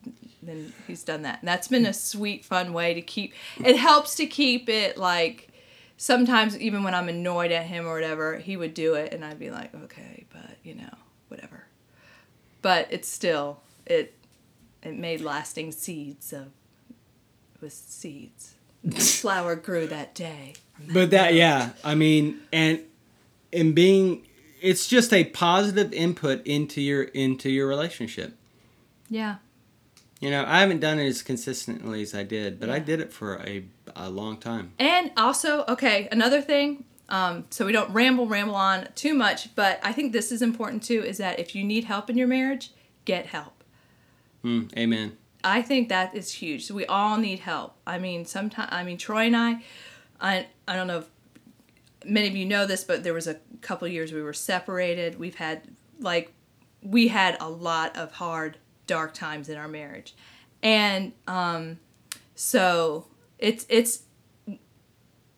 then 0.43 0.73
he's 0.87 1.03
done 1.03 1.23
that. 1.23 1.41
And 1.41 1.49
that's 1.49 1.69
been 1.69 1.87
a 1.87 1.93
sweet, 1.93 2.45
fun 2.45 2.73
way 2.73 2.95
to 2.95 3.03
keep 3.03 3.35
it 3.63 3.77
helps 3.77 4.15
to 4.17 4.27
keep 4.27 4.69
it 4.69 4.97
like 4.97 5.49
sometimes 5.97 6.59
even 6.59 6.83
when 6.83 6.95
I'm 6.95 7.09
annoyed 7.09 7.53
at 7.53 7.65
him 7.67 7.87
or 7.87 7.95
whatever, 7.95 8.39
he 8.39 8.57
would 8.57 8.75
do 8.75 8.95
it 8.95 9.13
and 9.13 9.25
I'd 9.25 9.39
be 9.39 9.51
like, 9.51 9.75
Okay, 9.75 10.25
but 10.33 10.57
you 10.63 10.75
know, 10.75 10.95
whatever. 11.29 11.65
But 12.63 12.89
it's 12.91 13.09
still 13.09 13.61
it 13.87 14.15
it 14.83 14.95
made 14.95 15.21
lasting 15.21 15.73
seeds 15.73 16.33
of 16.33 16.49
it 17.55 17.61
was 17.61 17.75
seeds. 17.75 18.55
Flower 19.21 19.57
grew 19.57 19.87
that 19.87 20.15
day. 20.15 20.55
but 20.93 21.11
that 21.11 21.35
yeah, 21.35 21.71
I 21.83 21.95
mean 21.95 22.41
and 22.53 22.81
and 23.53 23.75
being 23.75 24.27
it's 24.61 24.87
just 24.87 25.13
a 25.13 25.25
positive 25.25 25.93
input 25.93 26.47
into 26.47 26.81
your 26.81 27.03
into 27.03 27.51
your 27.51 27.67
relationship. 27.67 28.37
Yeah. 29.09 29.37
You 30.25 30.31
know, 30.31 30.43
I 30.49 30.61
haven't 30.61 30.81
done 30.81 30.99
it 30.99 31.07
as 31.07 31.21
consistently 31.21 32.01
as 32.01 32.15
I 32.15 32.23
did, 32.23 32.59
but 32.59 32.71
I 32.71 32.79
did 32.79 32.99
it 32.99 33.13
for 33.13 33.43
a, 33.47 33.63
a 33.95 34.09
long 34.09 34.39
time. 34.39 34.73
And 34.79 35.11
also, 35.19 35.67
okay, 35.69 36.09
another 36.11 36.41
thing, 36.41 36.85
um, 37.11 37.45
so 37.51 37.67
we 37.67 37.73
don't 37.73 37.91
ramble, 37.91 38.27
ramble 38.27 38.55
on 38.55 38.89
too 38.95 39.13
much, 39.13 39.55
but 39.55 39.81
I 39.83 39.93
think 39.93 40.15
this 40.15 40.33
is 40.33 40.41
important 40.41 40.83
too 40.83 41.05
is 41.05 41.19
that 41.19 41.39
if 41.39 41.55
you 41.55 41.63
need 41.63 41.85
help 41.85 42.09
in 42.09 42.17
your 42.17 42.27
marriage, 42.27 42.73
get 43.05 43.27
help. 43.27 43.63
Mm, 44.43 44.75
amen. 44.79 45.19
I 45.45 45.61
think 45.61 45.91
that 45.91 46.15
is 46.15 46.33
huge. 46.33 46.65
So 46.65 46.75
we 46.75 46.87
all 46.87 47.19
need 47.19 47.41
help. 47.41 47.77
I 47.87 47.99
mean, 47.99 48.25
sometimes, 48.25 48.71
I 48.73 48.83
mean, 48.83 48.97
Troy 48.97 49.27
and 49.27 49.37
I, 49.37 49.63
I, 50.23 50.47
I 50.67 50.75
don't 50.75 50.87
know 50.87 51.01
if 51.01 51.11
many 52.03 52.29
of 52.29 52.35
you 52.35 52.47
know 52.47 52.65
this, 52.65 52.83
but 52.83 53.05
there 53.05 53.13
was 53.13 53.27
a 53.27 53.37
couple 53.61 53.87
years 53.89 54.11
we 54.11 54.23
were 54.23 54.33
separated. 54.33 55.19
We've 55.19 55.35
had, 55.35 55.69
like, 56.01 56.33
we 56.81 57.09
had 57.09 57.37
a 57.41 57.51
lot 57.51 57.95
of 57.95 58.13
hard, 58.13 58.57
dark 58.87 59.15
times 59.15 59.49
in 59.49 59.57
our 59.57 59.69
marriage. 59.69 60.15
And 60.63 61.13
um, 61.27 61.79
so 62.35 63.07
it's 63.39 63.67
it's 63.69 64.03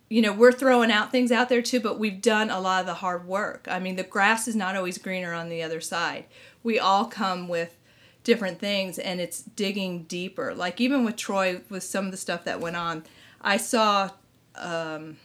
you 0.09 0.23
know 0.23 0.33
we're 0.33 0.53
throwing 0.53 0.91
out 0.91 1.11
things 1.11 1.33
out 1.33 1.49
there 1.49 1.63
too, 1.63 1.81
but 1.81 1.99
we've 1.99 2.23
done 2.23 2.51
a 2.51 2.61
lot 2.61 2.81
of 2.81 2.87
the 2.87 2.95
hard 2.95 3.27
work. 3.27 3.67
I 3.71 3.79
mean, 3.79 3.97
the 3.97 4.05
grass 4.05 4.47
is 4.47 4.57
not 4.57 4.77
always 4.77 4.99
greener 4.99 5.33
on 5.33 5.49
the 5.49 5.63
other 5.63 5.81
side. 5.81 6.27
We 6.63 6.79
all 6.79 7.07
come 7.07 7.49
with 7.49 7.77
different 8.23 8.59
things, 8.59 8.99
and 8.99 9.21
it's 9.21 9.43
digging 9.43 10.05
deeper. 10.05 10.55
Like 10.55 10.81
even 10.81 11.05
with 11.05 11.17
Troy, 11.17 11.61
with 11.69 11.83
some 11.83 12.07
of 12.07 12.11
the 12.11 12.17
stuff 12.17 12.45
that 12.45 12.61
went 12.61 12.77
on, 12.77 13.05
I 13.41 13.57
saw. 13.57 14.11
Um, 14.55 15.19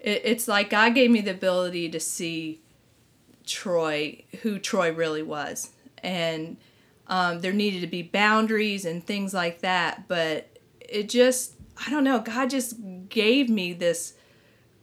it, 0.00 0.22
it's 0.24 0.48
like 0.48 0.70
God 0.70 0.94
gave 0.94 1.10
me 1.10 1.20
the 1.20 1.30
ability 1.30 1.88
to 1.90 2.00
see 2.00 2.60
Troy, 3.44 4.24
who 4.42 4.58
Troy 4.58 4.92
really 4.92 5.22
was, 5.22 5.70
and 6.02 6.56
um, 7.08 7.40
there 7.40 7.52
needed 7.52 7.80
to 7.80 7.86
be 7.86 8.02
boundaries 8.02 8.84
and 8.84 9.04
things 9.04 9.32
like 9.34 9.60
that. 9.60 10.08
But 10.08 10.48
it 10.80 11.08
just, 11.08 11.54
I 11.86 11.90
don't 11.90 12.04
know, 12.04 12.18
God 12.20 12.50
just 12.50 12.76
gave 13.08 13.48
me 13.48 13.72
this 13.72 14.14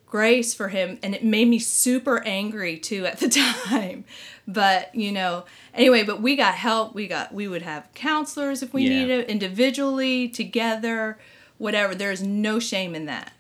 grace 0.06 0.54
for 0.54 0.68
him, 0.68 1.00
and 1.02 1.16
it 1.16 1.24
made 1.24 1.48
me 1.48 1.58
super 1.58 2.22
angry 2.24 2.78
too 2.78 3.06
at 3.06 3.20
the 3.20 3.30
time. 3.66 4.06
But 4.48 4.94
you 4.94 5.12
know, 5.12 5.46
anyway, 5.74 6.04
but 6.04 6.22
we 6.22 6.36
got 6.36 6.54
help. 6.56 6.94
We 6.94 7.08
got 7.08 7.34
we 7.34 7.48
would 7.48 7.64
have 7.64 7.90
counselors 7.96 8.62
if 8.62 8.74
we 8.74 8.84
Yeah. 8.84 8.90
needed 8.90 9.20
it, 9.22 9.30
individually, 9.30 10.28
together, 10.28 11.18
whatever. 11.58 11.96
There's 11.96 12.22
no 12.22 12.60
shame 12.60 12.94
in 12.94 13.06
that. 13.06 13.34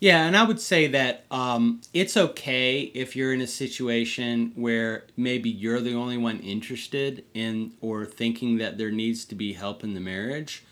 Yeah, 0.00 0.26
and 0.26 0.36
I 0.36 0.44
would 0.44 0.60
say 0.60 0.86
that 0.88 1.24
um, 1.30 1.80
it's 1.92 2.16
okay 2.16 2.82
if 2.94 3.16
you're 3.16 3.32
in 3.32 3.40
a 3.40 3.48
situation 3.48 4.52
where 4.54 5.06
maybe 5.16 5.50
you're 5.50 5.80
the 5.80 5.94
only 5.94 6.16
one 6.16 6.38
interested 6.38 7.24
in 7.34 7.72
or 7.80 8.04
thinking 8.06 8.58
that 8.58 8.78
there 8.78 8.92
needs 8.92 9.24
to 9.26 9.34
be 9.34 9.54
help 9.54 9.82
in 9.82 9.94
the 9.94 10.00
marriage. 10.00 10.64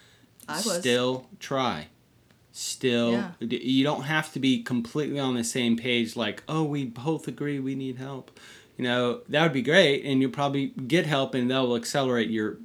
I 0.48 0.56
was. 0.58 0.78
Still 0.78 1.26
try. 1.40 1.88
Still, 2.52 3.12
Yeah. 3.12 3.30
you 3.40 3.82
don't 3.82 4.04
have 4.04 4.32
to 4.32 4.38
be 4.38 4.62
completely 4.62 5.18
on 5.18 5.34
the 5.34 5.44
same 5.44 5.76
page. 5.76 6.14
Like, 6.14 6.44
oh, 6.48 6.62
we 6.62 6.84
both 6.84 7.26
agree 7.26 7.58
we 7.58 7.74
need 7.74 7.96
help. 7.96 8.38
You 8.78 8.84
know, 8.84 9.22
that 9.28 9.42
would 9.42 9.52
be 9.52 9.62
great, 9.62 10.04
and 10.04 10.20
you'll 10.22 10.30
probably 10.30 10.66
get 10.68 11.04
help, 11.06 11.34
and 11.34 11.50
that 11.50 11.58
will 11.60 11.76
accelerate 11.76 12.30
your 12.30 12.58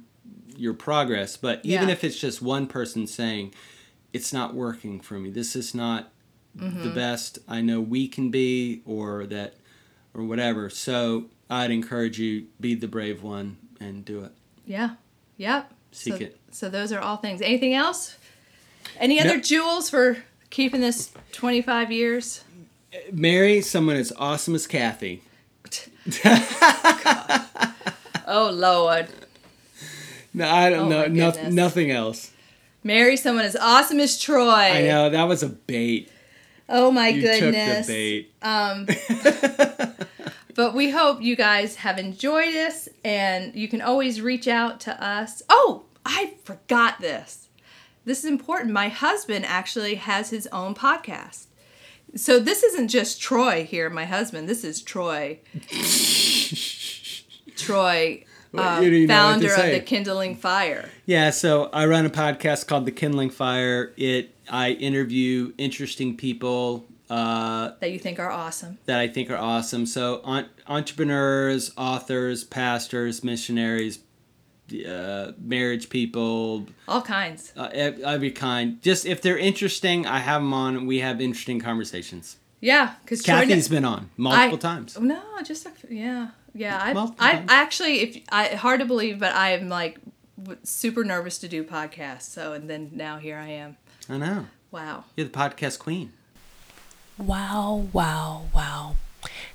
your 0.56 0.74
progress. 0.74 1.36
But 1.36 1.60
even 1.64 1.88
Yeah. 1.88 1.92
if 1.94 2.04
it's 2.04 2.18
just 2.20 2.40
one 2.42 2.66
person 2.68 3.06
saying, 3.06 3.52
"It's 4.12 4.32
not 4.32 4.54
working 4.54 5.00
for 5.00 5.18
me. 5.18 5.30
This 5.30 5.56
is 5.56 5.74
not 5.74 6.12
Mm-hmm. 6.58 6.82
the 6.82 6.90
best 6.90 7.38
I 7.48 7.62
know 7.62 7.80
we 7.80 8.08
can 8.08 8.30
be 8.30 8.82
or 8.84 9.24
that 9.26 9.54
or 10.14 10.22
whatever. 10.24 10.68
So 10.68 11.26
I'd 11.48 11.70
encourage 11.70 12.18
you 12.18 12.46
be 12.60 12.74
the 12.74 12.88
brave 12.88 13.22
one 13.22 13.56
and 13.80 14.04
do 14.04 14.22
it. 14.24 14.32
Yeah. 14.66 14.90
Yep. 15.38 15.72
Seek 15.92 16.14
so, 16.14 16.20
it. 16.20 16.36
So 16.50 16.68
those 16.68 16.92
are 16.92 17.00
all 17.00 17.16
things. 17.16 17.40
Anything 17.40 17.72
else? 17.74 18.16
Any 18.98 19.18
other 19.20 19.36
No. 19.36 19.40
jewels 19.40 19.88
for 19.88 20.18
keeping 20.50 20.80
this 20.82 21.10
25 21.32 21.90
years? 21.90 22.44
Marry 23.10 23.62
someone 23.62 23.96
as 23.96 24.12
awesome 24.18 24.54
as 24.54 24.66
Kathy. 24.66 25.22
Oh 28.24 28.50
Lord. 28.50 29.08
No, 30.32 30.48
I 30.48 30.70
don't 30.70 30.90
Oh, 30.92 31.06
know. 31.06 31.06
No, 31.06 31.48
nothing 31.50 31.90
else. 31.90 32.30
Marry 32.84 33.16
someone 33.16 33.44
as 33.44 33.56
awesome 33.56 34.00
as 34.00 34.18
Troy. 34.18 34.48
I 34.48 34.82
know 34.82 35.10
that 35.10 35.24
was 35.24 35.42
a 35.42 35.48
bait. 35.48 36.10
Oh 36.68 36.90
my 36.90 37.08
You 37.08 37.22
goodness. 37.22 37.86
bait. 37.86 38.32
Um, 38.42 38.86
but 40.54 40.74
we 40.74 40.90
hope 40.90 41.22
you 41.22 41.36
guys 41.36 41.76
have 41.76 41.98
enjoyed 41.98 42.52
this 42.52 42.88
and 43.04 43.54
you 43.54 43.68
can 43.68 43.82
always 43.82 44.20
reach 44.20 44.48
out 44.48 44.80
to 44.80 45.04
us. 45.04 45.42
Oh, 45.48 45.84
I 46.04 46.34
forgot 46.44 47.00
this. 47.00 47.48
This 48.04 48.20
is 48.20 48.24
important. 48.24 48.72
My 48.72 48.88
husband 48.88 49.44
actually 49.46 49.94
has 49.96 50.30
his 50.30 50.46
own 50.48 50.74
podcast. 50.74 51.46
So 52.14 52.38
this 52.38 52.62
isn't 52.62 52.88
just 52.88 53.20
Troy 53.20 53.64
here, 53.64 53.88
my 53.88 54.04
husband. 54.04 54.48
This 54.48 54.64
is 54.64 54.82
Troy. 54.82 55.38
Troy, 57.56 58.24
um, 58.54 58.82
you 58.82 59.06
know 59.06 59.14
founder 59.14 59.54
of 59.54 59.70
the 59.70 59.80
Kindling 59.80 60.36
Fire. 60.36 60.90
Yeah, 61.06 61.30
so 61.30 61.70
I 61.72 61.86
run 61.86 62.04
a 62.04 62.10
podcast 62.10 62.66
called 62.66 62.86
The 62.86 62.92
Kindling 62.92 63.30
Fire. 63.30 63.92
It 63.96 64.34
I 64.52 64.72
interview 64.72 65.52
interesting 65.58 66.16
people 66.16 66.84
uh, 67.10 67.72
That 67.80 67.90
you 67.90 67.98
think 67.98 68.18
are 68.20 68.30
awesome. 68.30 68.78
that 68.86 68.98
I 69.00 69.08
think 69.08 69.30
are 69.30 69.36
awesome. 69.36 69.86
So 69.86 70.20
on, 70.24 70.46
entrepreneurs, 70.68 71.72
authors, 71.76 72.44
pastors, 72.44 73.24
missionaries, 73.24 73.98
uh, 74.88 75.32
marriage 75.38 75.88
people, 75.90 76.66
All 76.88 77.02
kinds. 77.02 77.52
uh, 77.56 77.68
ev- 77.72 78.00
every 78.00 78.30
kind. 78.30 78.80
Just 78.82 79.04
if 79.06 79.20
they're 79.22 79.38
interesting, 79.38 80.06
I 80.06 80.18
have 80.18 80.40
them 80.40 80.54
on. 80.54 80.86
We 80.86 81.00
have 81.00 81.20
interesting 81.20 81.60
conversations. 81.60 82.36
Yeah, 82.60 82.94
because 83.04 83.22
Kathy's 83.22 83.68
been 83.68 83.84
on 83.84 84.10
multiple 84.16 84.56
I- 84.58 84.60
times. 84.60 84.98
No, 84.98 85.20
just 85.44 85.66
a, 85.66 85.72
yeah, 85.90 86.28
yeah. 86.54 86.78
I, 86.80 86.92
Multiple 86.92 87.24
I 87.24 87.44
actually, 87.48 88.00
if 88.00 88.22
I 88.30 88.44
hard 88.54 88.80
to 88.80 88.86
believe, 88.86 89.18
but 89.18 89.34
I 89.34 89.50
am 89.52 89.68
like 89.68 89.98
super 90.62 91.04
nervous 91.04 91.38
to 91.38 91.48
do 91.48 91.64
podcasts. 91.64 92.22
So, 92.22 92.52
and 92.52 92.70
then 92.70 92.90
now 92.94 93.18
here 93.18 93.36
I 93.36 93.48
am. 93.48 93.76
I 94.08 94.18
know. 94.18 94.46
Wow. 94.70 95.04
You're 95.16 95.26
the 95.26 95.32
podcast 95.32 95.78
queen. 95.78 96.12
Wow, 97.18 97.86
wow, 97.92 98.46
wow. 98.54 98.96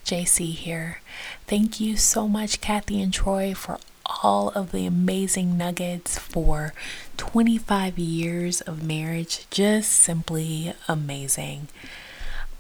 JC 0.06 0.54
here. 0.54 1.02
Thank 1.48 1.80
you 1.80 1.98
so 1.98 2.28
much, 2.28 2.62
Kathy 2.62 3.02
and 3.02 3.14
Troy, 3.14 3.54
for 3.54 3.80
all 4.24 4.50
of 4.50 4.72
the 4.72 4.86
amazing 4.86 5.58
nuggets 5.58 6.18
for 6.18 6.74
25 7.18 8.00
years 8.00 8.62
of 8.62 8.84
marriage. 8.84 9.48
Just 9.50 9.92
simply 9.92 10.74
amazing. 10.88 11.68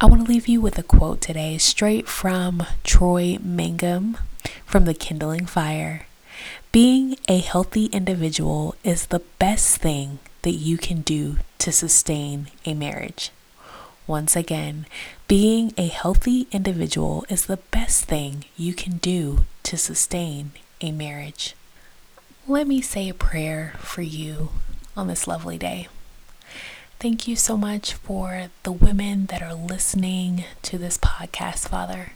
I 0.01 0.05
want 0.07 0.25
to 0.25 0.31
leave 0.31 0.47
you 0.47 0.59
with 0.61 0.77
a 0.77 0.83
quote 0.83 1.21
today, 1.21 1.57
straight 1.57 2.07
from 2.07 2.63
Troy 2.83 3.37
Mangum 3.41 4.17
from 4.65 4.85
The 4.85 4.93
Kindling 4.93 5.45
Fire. 5.45 6.05
Being 6.71 7.15
a 7.27 7.39
healthy 7.39 7.85
individual 7.85 8.75
is 8.83 9.07
the 9.07 9.21
best 9.39 9.77
thing 9.77 10.19
that 10.47 10.53
you 10.53 10.77
can 10.77 11.01
do 11.01 11.35
to 11.57 11.73
sustain 11.73 12.47
a 12.65 12.73
marriage. 12.73 13.31
Once 14.07 14.33
again, 14.33 14.85
being 15.27 15.73
a 15.77 15.87
healthy 15.87 16.47
individual 16.53 17.25
is 17.27 17.47
the 17.47 17.57
best 17.57 18.05
thing 18.05 18.45
you 18.55 18.73
can 18.73 18.95
do 18.99 19.43
to 19.63 19.75
sustain 19.75 20.51
a 20.79 20.89
marriage. 20.89 21.53
Let 22.47 22.65
me 22.65 22.79
say 22.79 23.09
a 23.09 23.13
prayer 23.13 23.73
for 23.79 24.01
you 24.01 24.51
on 24.95 25.07
this 25.07 25.27
lovely 25.27 25.57
day. 25.57 25.89
Thank 26.97 27.27
you 27.27 27.35
so 27.35 27.57
much 27.57 27.91
for 27.95 28.47
the 28.63 28.71
women 28.71 29.25
that 29.25 29.41
are 29.41 29.53
listening 29.53 30.45
to 30.61 30.77
this 30.77 30.97
podcast, 30.97 31.67
Father. 31.67 32.13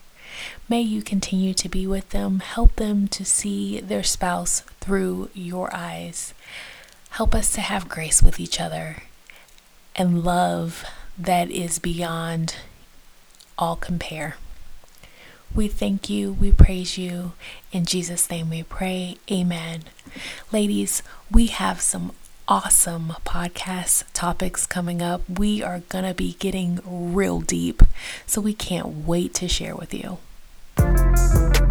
May 0.70 0.80
you 0.80 1.02
continue 1.02 1.54
to 1.56 1.68
be 1.68 1.86
with 1.86 2.12
them, 2.12 2.40
help 2.40 2.78
them 2.78 3.10
to 3.10 3.26
see 3.26 3.82
their 3.82 4.04
spouse 4.04 4.62
through 4.80 5.32
your 5.34 5.70
eyes. 5.76 6.34
Help 7.12 7.36
us 7.36 7.52
to 7.52 7.60
have 7.60 7.90
grace 7.90 8.24
with 8.24 8.40
each 8.40 8.62
other 8.62 9.04
and 9.98 10.24
love 10.24 10.86
that 11.18 11.52
is 11.52 11.78
beyond 11.78 12.56
all 13.58 13.76
compare. 13.76 14.38
We 15.54 15.68
thank 15.68 16.10
you, 16.10 16.32
we 16.32 16.54
praise 16.54 16.98
you. 16.98 17.34
In 17.74 17.84
Jesus' 17.84 18.30
name 18.30 18.50
we 18.50 18.64
pray. 18.64 19.18
Amen. 19.30 19.84
Ladies, 20.54 21.04
we 21.30 21.48
have 21.48 21.82
some 21.82 22.14
awesome 22.48 23.10
podcast 23.26 24.06
topics 24.14 24.66
coming 24.66 25.02
up. 25.02 25.22
We 25.30 25.62
are 25.62 25.80
going 25.90 26.06
to 26.06 26.14
be 26.14 26.38
getting 26.40 26.80
real 26.86 27.42
deep, 27.42 27.84
so 28.26 28.40
we 28.40 28.54
can't 28.54 29.06
wait 29.06 29.34
to 29.36 29.50
share 29.50 29.76
with 29.76 29.94
you. 29.94 30.20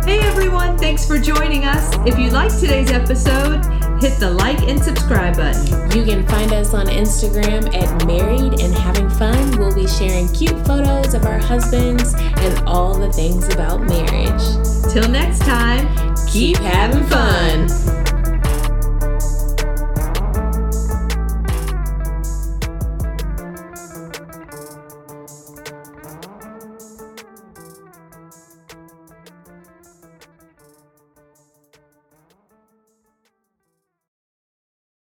Hey 0.04 0.20
everyone, 0.20 0.76
thanks 0.76 1.06
for 1.06 1.18
joining 1.18 1.64
us. 1.64 1.94
If 2.06 2.18
you 2.18 2.30
liked 2.30 2.58
today's 2.60 2.90
episode, 2.90 3.64
hit 4.00 4.18
the 4.18 4.30
like 4.30 4.60
and 4.62 4.82
subscribe 4.82 5.36
button. 5.36 5.90
You 5.96 6.04
can 6.04 6.26
find 6.26 6.52
us 6.52 6.74
on 6.74 6.86
Instagram 6.86 7.74
at 7.74 8.06
Married 8.06 8.60
and 8.60 8.74
Having 8.74 9.10
Fun. 9.10 9.58
We'll 9.58 9.74
be 9.74 9.86
sharing 9.86 10.28
cute 10.32 10.66
photos 10.66 11.14
of 11.14 11.24
our 11.26 11.38
husbands 11.38 12.14
and 12.14 12.68
all 12.68 12.94
the 12.94 13.12
things 13.12 13.46
about 13.52 13.82
marriage. 13.82 14.92
Till 14.92 15.08
next 15.08 15.40
time, 15.40 16.10
Keep 16.32 16.58
having 16.58 17.02
fun. 17.08 17.99